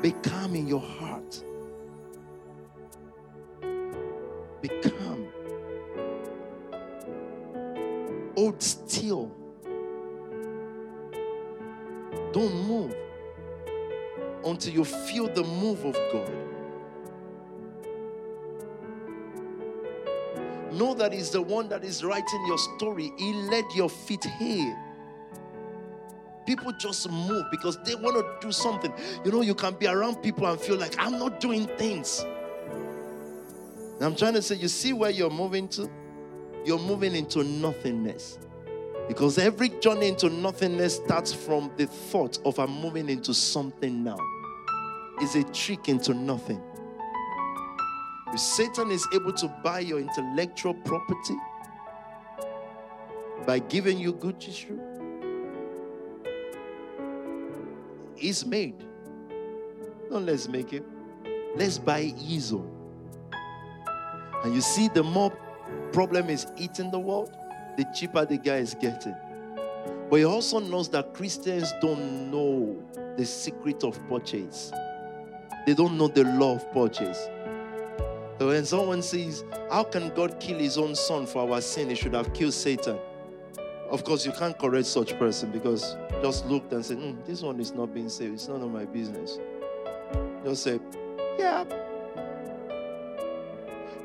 [0.00, 1.44] Be calm in your heart.
[4.62, 5.28] Be calm.
[8.36, 9.30] Hold still.
[12.32, 12.94] Don't move
[14.44, 16.30] until you feel the move of God.
[20.72, 23.12] Know that He's the one that is writing your story.
[23.18, 24.76] He led your feet here.
[26.46, 28.92] People just move because they want to do something.
[29.24, 32.24] You know, you can be around people and feel like, I'm not doing things.
[33.96, 35.88] And I'm trying to say, you see where you're moving to?
[36.64, 38.38] You're moving into nothingness.
[39.12, 44.16] Because every journey into nothingness starts from the thought of I'm moving into something now.
[45.20, 46.62] It's a trick into nothing.
[48.32, 51.36] If Satan is able to buy your intellectual property
[53.46, 54.80] by giving you good tissue,
[58.16, 58.82] he's made.
[60.10, 60.86] No, let's make it.
[61.54, 62.66] Let's buy easel.
[64.42, 65.36] And you see, the more
[65.92, 67.30] problem is eating the world,
[67.76, 69.16] the cheaper the guy is getting.
[70.10, 72.76] But he also knows that Christians don't know
[73.16, 74.70] the secret of purchase.
[75.66, 77.28] They don't know the law of purchase.
[78.38, 81.88] So when someone says, How can God kill his own son for our sin?
[81.88, 82.98] He should have killed Satan.
[83.88, 87.60] Of course, you can't correct such person because just looked and said, mm, This one
[87.60, 88.34] is not being saved.
[88.34, 89.38] It's none of my business.
[90.44, 90.80] Just say,
[91.38, 91.64] Yeah.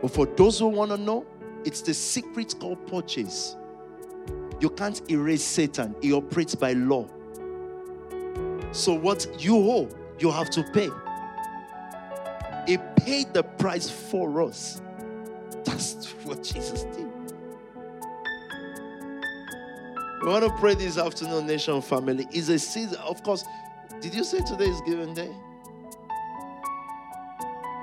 [0.01, 1.25] But for those who want to know,
[1.67, 3.57] it's the secret called purchase.
[4.61, 7.09] You can't erase Satan, he operates by law.
[8.71, 10.89] So, what you owe, you have to pay.
[12.65, 14.81] He paid the price for us.
[15.65, 17.05] That's what Jesus did.
[20.21, 22.27] We want to pray this afternoon, nation family.
[22.31, 23.43] Is a season, of course.
[23.99, 25.35] Did you say today is giving day?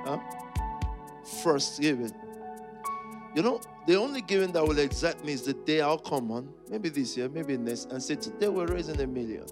[0.05, 0.19] Huh?
[1.43, 2.24] First giving.
[3.35, 6.53] You know, the only giving that will exact me is the day I'll come on,
[6.69, 9.45] maybe this year, maybe next, and say, Today we're raising a million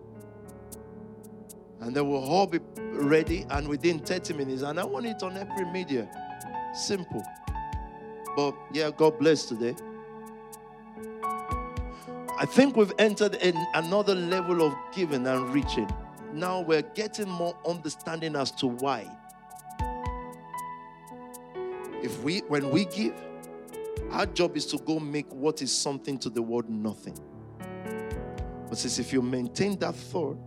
[1.84, 4.62] and they will all be ready and within 30 minutes.
[4.62, 6.10] And I want it on every media.
[6.74, 7.22] Simple.
[8.38, 9.76] But yeah, God bless today.
[12.40, 15.90] I think we've entered in another level of giving and reaching.
[16.34, 19.06] Now we're getting more understanding as to why.
[22.02, 23.14] If we when we give,
[24.14, 27.18] our job is to go make what is something to the world nothing.
[28.70, 30.38] But since if you maintain that thought,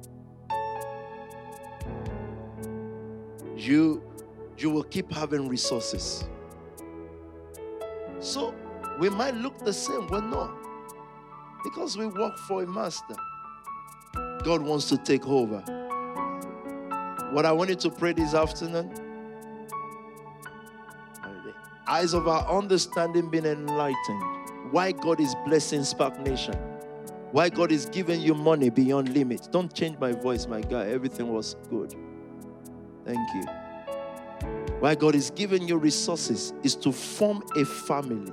[3.56, 4.02] you
[4.56, 6.24] you will keep having resources.
[8.20, 8.54] So
[9.00, 10.56] we might look the same, we're not.
[11.64, 13.16] Because we work for a master.
[14.44, 15.58] God wants to take over.
[17.32, 19.05] What I wanted to pray this afternoon
[21.88, 24.22] eyes of our understanding being enlightened.
[24.70, 26.54] Why God is blessing Spark Nation.
[27.32, 29.46] Why God is giving you money beyond limits.
[29.46, 30.86] Don't change my voice, my guy.
[30.88, 31.94] Everything was good.
[33.04, 33.44] Thank you.
[34.80, 38.32] Why God is giving you resources is to form a family.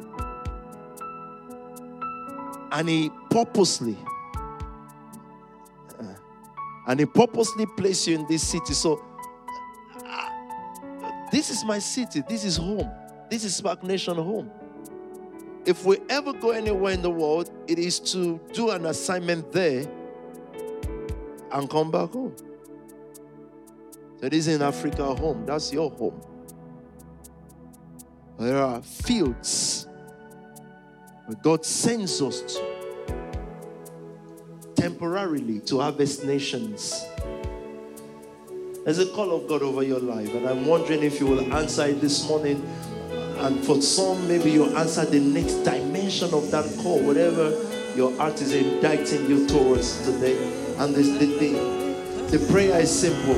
[2.71, 3.97] And He purposely,
[5.99, 6.03] uh,
[6.87, 8.73] and He purposely placed you in this city.
[8.73, 9.03] So,
[10.05, 10.29] uh,
[11.31, 12.23] this is my city.
[12.27, 12.89] This is home.
[13.33, 14.51] This is Spark Nation home.
[15.65, 19.87] If we ever go anywhere in the world, it is to do an assignment there
[21.51, 22.35] and come back home.
[24.19, 25.47] That is in Africa home.
[25.47, 26.21] That's your home.
[28.37, 29.87] There are fields
[31.25, 32.63] where God sends us to
[34.75, 37.03] temporarily to harvest nations.
[38.85, 41.85] There's a call of God over your life, and I'm wondering if you will answer
[41.87, 42.63] it this morning.
[43.43, 47.51] And for some, maybe you'll answer the next dimension of that call, whatever
[47.95, 50.37] your heart is indicting you towards today.
[50.77, 53.37] And this, the, the, the prayer is simple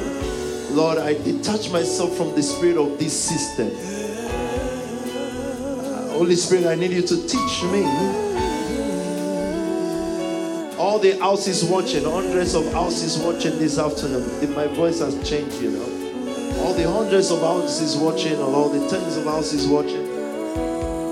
[0.75, 3.71] Lord, I detach myself from the spirit of this system.
[5.79, 7.85] Uh, Holy Spirit, I need you to teach me.
[10.77, 14.53] All the houses watching, hundreds of houses watching this afternoon.
[14.53, 15.94] My voice has changed, you know.
[16.59, 20.05] All the hundreds of houses watching, or all the tens of houses watching.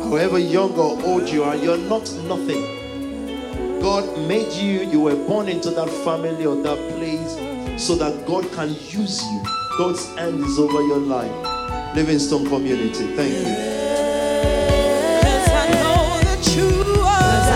[0.03, 3.82] However young or old you are, you're not nothing.
[3.82, 8.49] God made you, you were born into that family or that place so that God
[8.53, 9.44] can use you.
[9.78, 11.95] God's hand is over your life.
[11.95, 13.15] Livingstone Community.
[13.15, 13.74] Thank you.
[15.24, 17.53] Yes, I know that you are.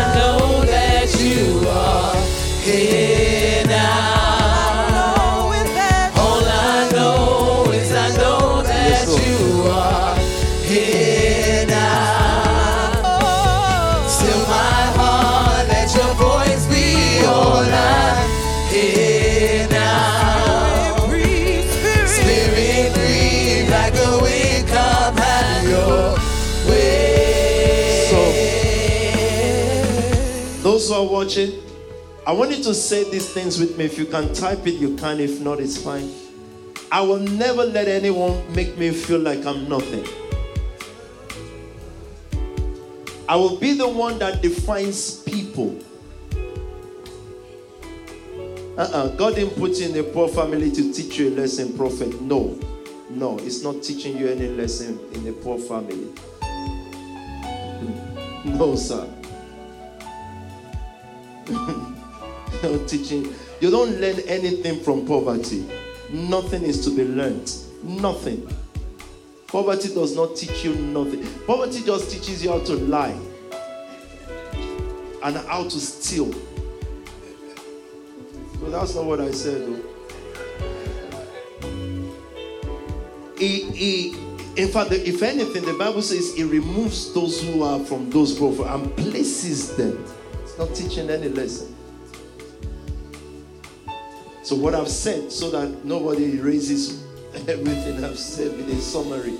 [30.77, 31.63] Those who are watching,
[32.27, 33.85] I want you to say these things with me.
[33.85, 35.19] If you can type it, you can.
[35.19, 36.07] If not, it's fine.
[36.91, 40.05] I will never let anyone make me feel like I'm nothing.
[43.27, 45.79] I will be the one that defines people.
[48.77, 49.15] Uh-uh.
[49.15, 52.21] God didn't put you in a poor family to teach you a lesson, prophet.
[52.21, 52.59] No.
[53.09, 56.13] No, it's not teaching you any lesson in a poor family.
[58.45, 59.11] No, sir.
[62.63, 63.33] no teaching.
[63.59, 65.65] You don't learn anything from poverty.
[66.11, 67.51] Nothing is to be learned.
[67.83, 68.47] Nothing.
[69.47, 71.25] Poverty does not teach you nothing.
[71.45, 73.17] Poverty just teaches you how to lie
[75.23, 76.31] and how to steal.
[78.59, 79.83] So that's not what I said.
[83.37, 84.09] He, he,
[84.55, 88.67] in fact, if anything, the Bible says he removes those who are from those prophets
[88.69, 90.03] and places them.
[90.57, 91.75] Not teaching any lesson.
[94.43, 97.03] So, what I've said, so that nobody erases
[97.47, 99.37] everything I've said with a summary.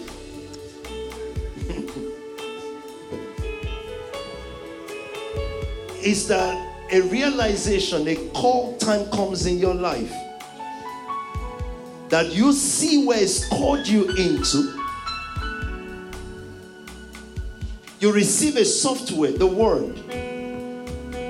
[6.03, 6.55] is that
[6.91, 10.13] a realization, a call time comes in your life
[12.09, 14.73] that you see where it's called you into.
[17.99, 19.99] You receive a software, the word.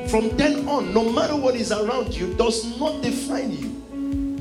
[0.09, 3.69] From then on, no matter what is around you, does not define you.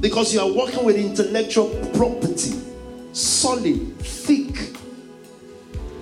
[0.01, 2.53] Because you are working with intellectual property,
[3.13, 4.73] solid, thick.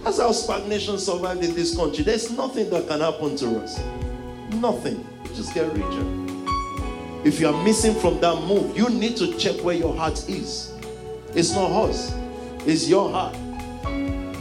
[0.02, 2.04] That's how stagnation survived in this country.
[2.04, 3.80] There's nothing that can happen to us.
[4.54, 5.06] Nothing.
[5.34, 6.24] Just get richer.
[7.24, 10.74] If you are missing from that move, you need to check where your heart is.
[11.34, 12.14] It's not us,
[12.66, 13.34] it's your heart.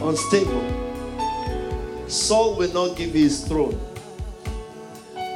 [0.02, 0.62] Unstable.
[2.08, 3.80] Saul will not give his throne.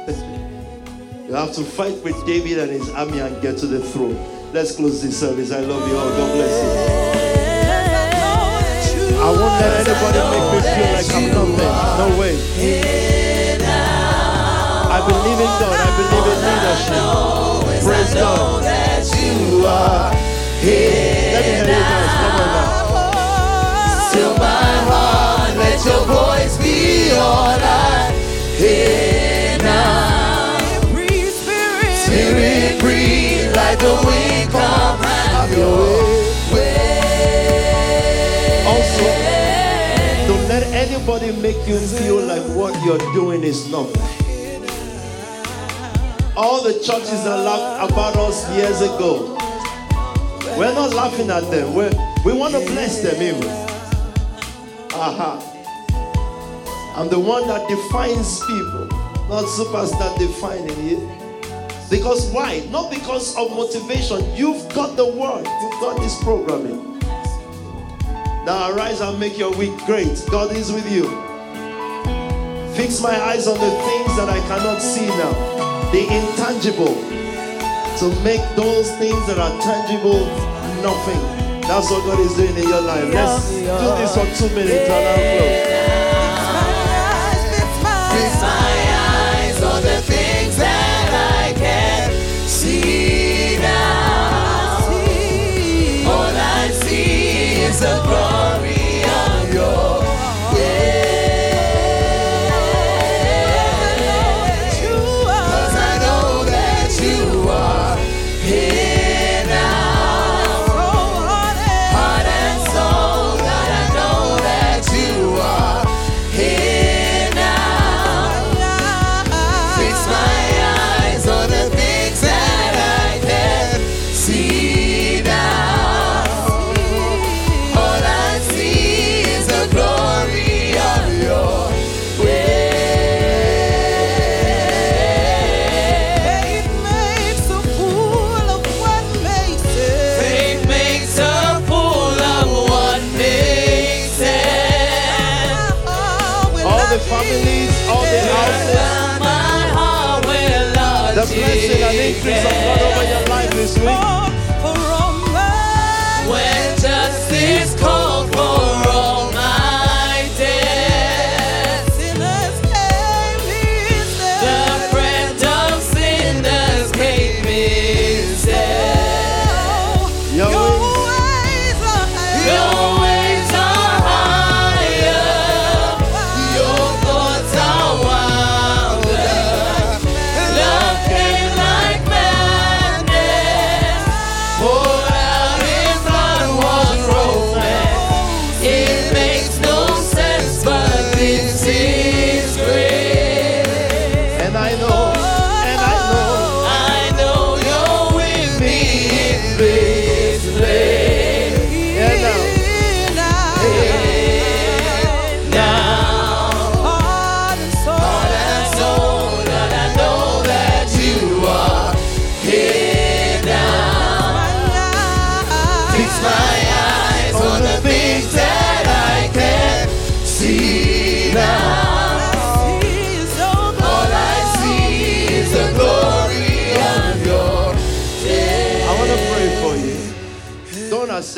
[0.07, 4.15] You have to fight with David and his army and get to the throne.
[4.53, 5.51] Let's close this service.
[5.51, 6.09] I love you all.
[6.09, 6.69] God bless you.
[9.19, 11.57] I won't let anybody make me feel like I'm nothing.
[11.99, 12.35] No way.
[14.91, 15.75] I believe in God.
[15.75, 17.83] I believe in leadership.
[17.83, 18.63] Praise God.
[18.63, 21.88] that you are Let me hear you
[41.21, 43.87] anybody make you feel like what you're doing is not.
[46.35, 49.35] All the churches that laughed about us years ago,
[50.57, 51.73] we're not laughing at them.
[51.73, 51.91] We're,
[52.25, 53.49] we want to bless them even.
[54.93, 55.45] Aha.
[56.95, 58.87] I'm the one that defines people,
[59.27, 61.09] not superstar defining you.
[61.89, 62.65] Because why?
[62.69, 64.23] Not because of motivation.
[64.35, 66.98] You've got the word, you've got this programming.
[68.49, 70.25] Now arise and make your week great.
[70.31, 71.03] God is with you.
[72.73, 76.95] Fix my eyes on the things that I cannot see now, the intangible,
[77.99, 80.25] to make those things that are tangible
[80.81, 81.61] nothing.
[81.61, 83.13] That's what God is doing in your life.
[83.13, 85.88] Let's do this for two minutes and I'll close.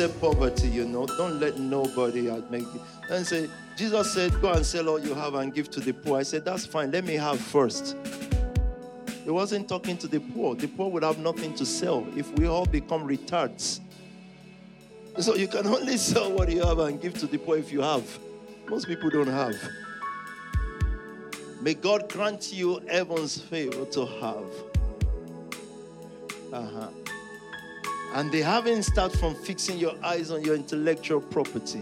[0.02, 0.08] You.
[0.20, 1.06] Poverty, you know.
[1.06, 2.80] Don't let nobody make it.
[3.10, 6.18] And say, Jesus said, Go and sell all you have and give to the poor.
[6.18, 6.90] I said, That's fine.
[6.90, 7.96] Let me have first.
[9.24, 10.54] He wasn't talking to the poor.
[10.54, 13.80] The poor would have nothing to sell if we all become retards.
[15.20, 17.82] So you can only sell what you have and give to the poor if you
[17.82, 18.18] have.
[18.68, 19.54] Most people don't have.
[21.60, 24.44] May God grant you heaven's favor to have.
[26.52, 26.88] Uh-huh.
[28.14, 31.80] And they haven't started from fixing your eyes on your intellectual property.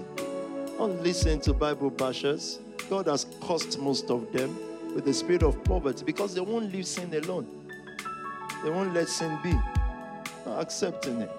[0.79, 2.59] Don't listen to Bible bashers.
[2.89, 4.57] God has cursed most of them
[4.95, 7.49] with the spirit of poverty because they won't leave sin alone.
[8.63, 9.53] They won't let sin be.
[10.47, 11.31] Not accepting it.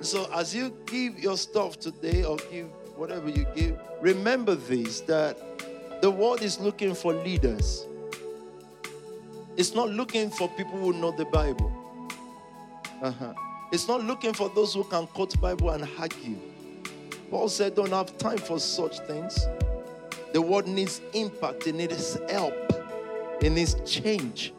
[0.00, 2.66] So as you give your stuff today or give
[2.96, 5.36] whatever you give, remember this that
[6.00, 7.86] the world is looking for leaders.
[9.56, 11.75] It's not looking for people who know the Bible.
[13.06, 13.32] Uh-huh.
[13.70, 16.38] It's not looking for those who can quote Bible and argue.
[17.30, 19.46] Paul said, "Don't have time for such things."
[20.32, 21.68] The world needs impact.
[21.68, 22.52] It needs help.
[23.40, 24.52] It needs change.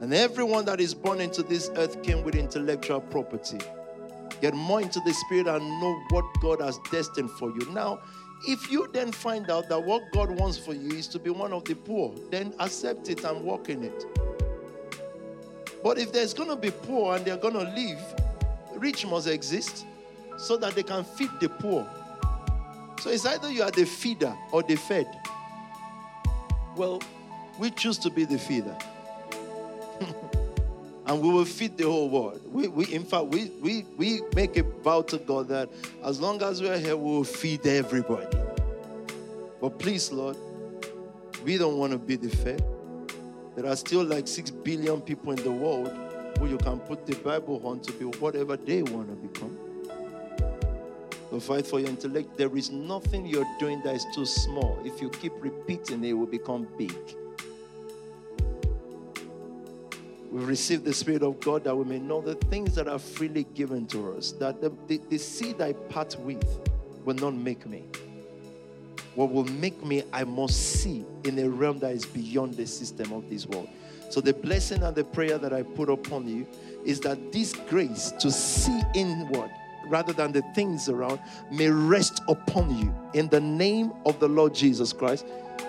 [0.00, 3.60] And everyone that is born into this earth came with intellectual property.
[4.42, 7.66] Get more into the spirit and know what God has destined for you.
[7.72, 8.00] Now,
[8.46, 11.54] if you then find out that what God wants for you is to be one
[11.54, 14.04] of the poor, then accept it and walk in it.
[15.84, 18.00] But if there's going to be poor and they're going to live,
[18.74, 19.84] rich must exist
[20.38, 21.86] so that they can feed the poor.
[23.00, 25.06] So it's either you are the feeder or the fed.
[26.74, 27.02] Well,
[27.58, 28.74] we choose to be the feeder.
[31.06, 32.40] and we will feed the whole world.
[32.50, 35.68] We, we in fact, we, we, we make a vow to God that
[36.02, 38.38] as long as we're here, we will feed everybody.
[39.60, 40.38] But please, Lord,
[41.44, 42.64] we don't want to be the fed.
[43.56, 45.92] There are still like 6 billion people in the world
[46.38, 49.58] who you can put the Bible on to be whatever they want to become.
[51.30, 52.36] So fight for your intellect.
[52.36, 54.78] There is nothing you're doing that is too small.
[54.84, 56.94] If you keep repeating it, will become big.
[60.30, 63.44] We receive the Spirit of God that we may know the things that are freely
[63.54, 66.44] given to us, that the, the, the seed I part with
[67.04, 67.84] will not make me.
[69.14, 73.12] What will make me, I must see in a realm that is beyond the system
[73.12, 73.68] of this world.
[74.10, 76.46] So, the blessing and the prayer that I put upon you
[76.84, 79.50] is that this grace to see inward
[79.88, 81.20] rather than the things around
[81.50, 85.26] may rest upon you in the name of the Lord Jesus Christ.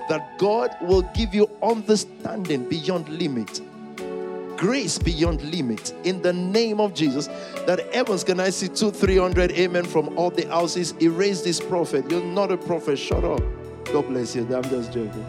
[0.10, 3.62] That God will give you understanding beyond limit
[4.58, 7.28] grace beyond limit in the name of Jesus.
[7.66, 10.94] That heavens can I see two, three hundred amen from all the houses.
[11.02, 12.10] Erase this prophet.
[12.10, 12.98] You're not a prophet.
[12.98, 13.42] Shut up.
[13.86, 14.44] God bless you.
[14.56, 15.26] I'm just joking.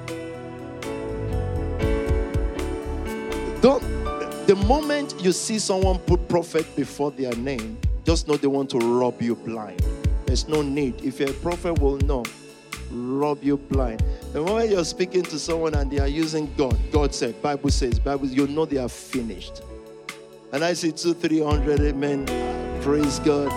[3.60, 3.82] Don't
[4.46, 8.78] the moment you see someone put prophet before their name, just know they want to
[8.78, 9.82] rob you blind.
[10.26, 11.04] There's no need.
[11.04, 12.24] If you're a prophet, will know.
[12.96, 14.02] Rob you blind.
[14.32, 17.98] The moment you're speaking to someone and they are using God, God said, Bible says,
[17.98, 19.62] Bible, you know they are finished.
[20.52, 22.26] And I see two, three hundred amen.
[22.82, 23.52] Praise God.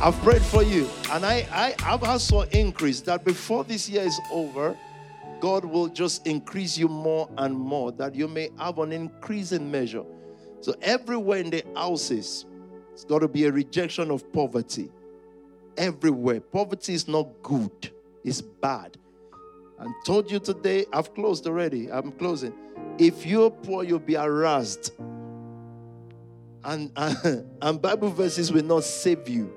[0.00, 4.02] I've prayed for you, and I, I I've asked for increase that before this year
[4.02, 4.76] is over,
[5.40, 10.04] God will just increase you more and more, that you may have an increasing measure.
[10.60, 12.46] So everywhere in the houses,
[12.92, 14.90] it's got to be a rejection of poverty
[15.76, 16.40] everywhere.
[16.40, 17.90] Poverty is not good.
[18.24, 18.96] it's bad.
[19.78, 21.90] I told you today, I've closed already.
[21.90, 22.54] I'm closing.
[22.98, 24.92] If you're poor, you'll be harassed.
[26.64, 26.92] And,
[27.62, 29.52] and Bible verses will not save you.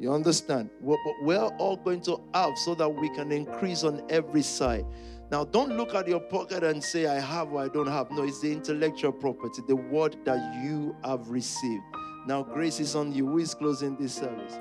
[0.00, 0.70] You understand?
[0.82, 4.84] But we're all going to have so that we can increase on every side.
[5.30, 8.10] Now, don't look at your pocket and say, I have or I don't have.
[8.10, 11.82] No, it's the intellectual property, the word that you have received.
[12.26, 13.28] Now, grace is on you.
[13.28, 14.58] Who is closing this service?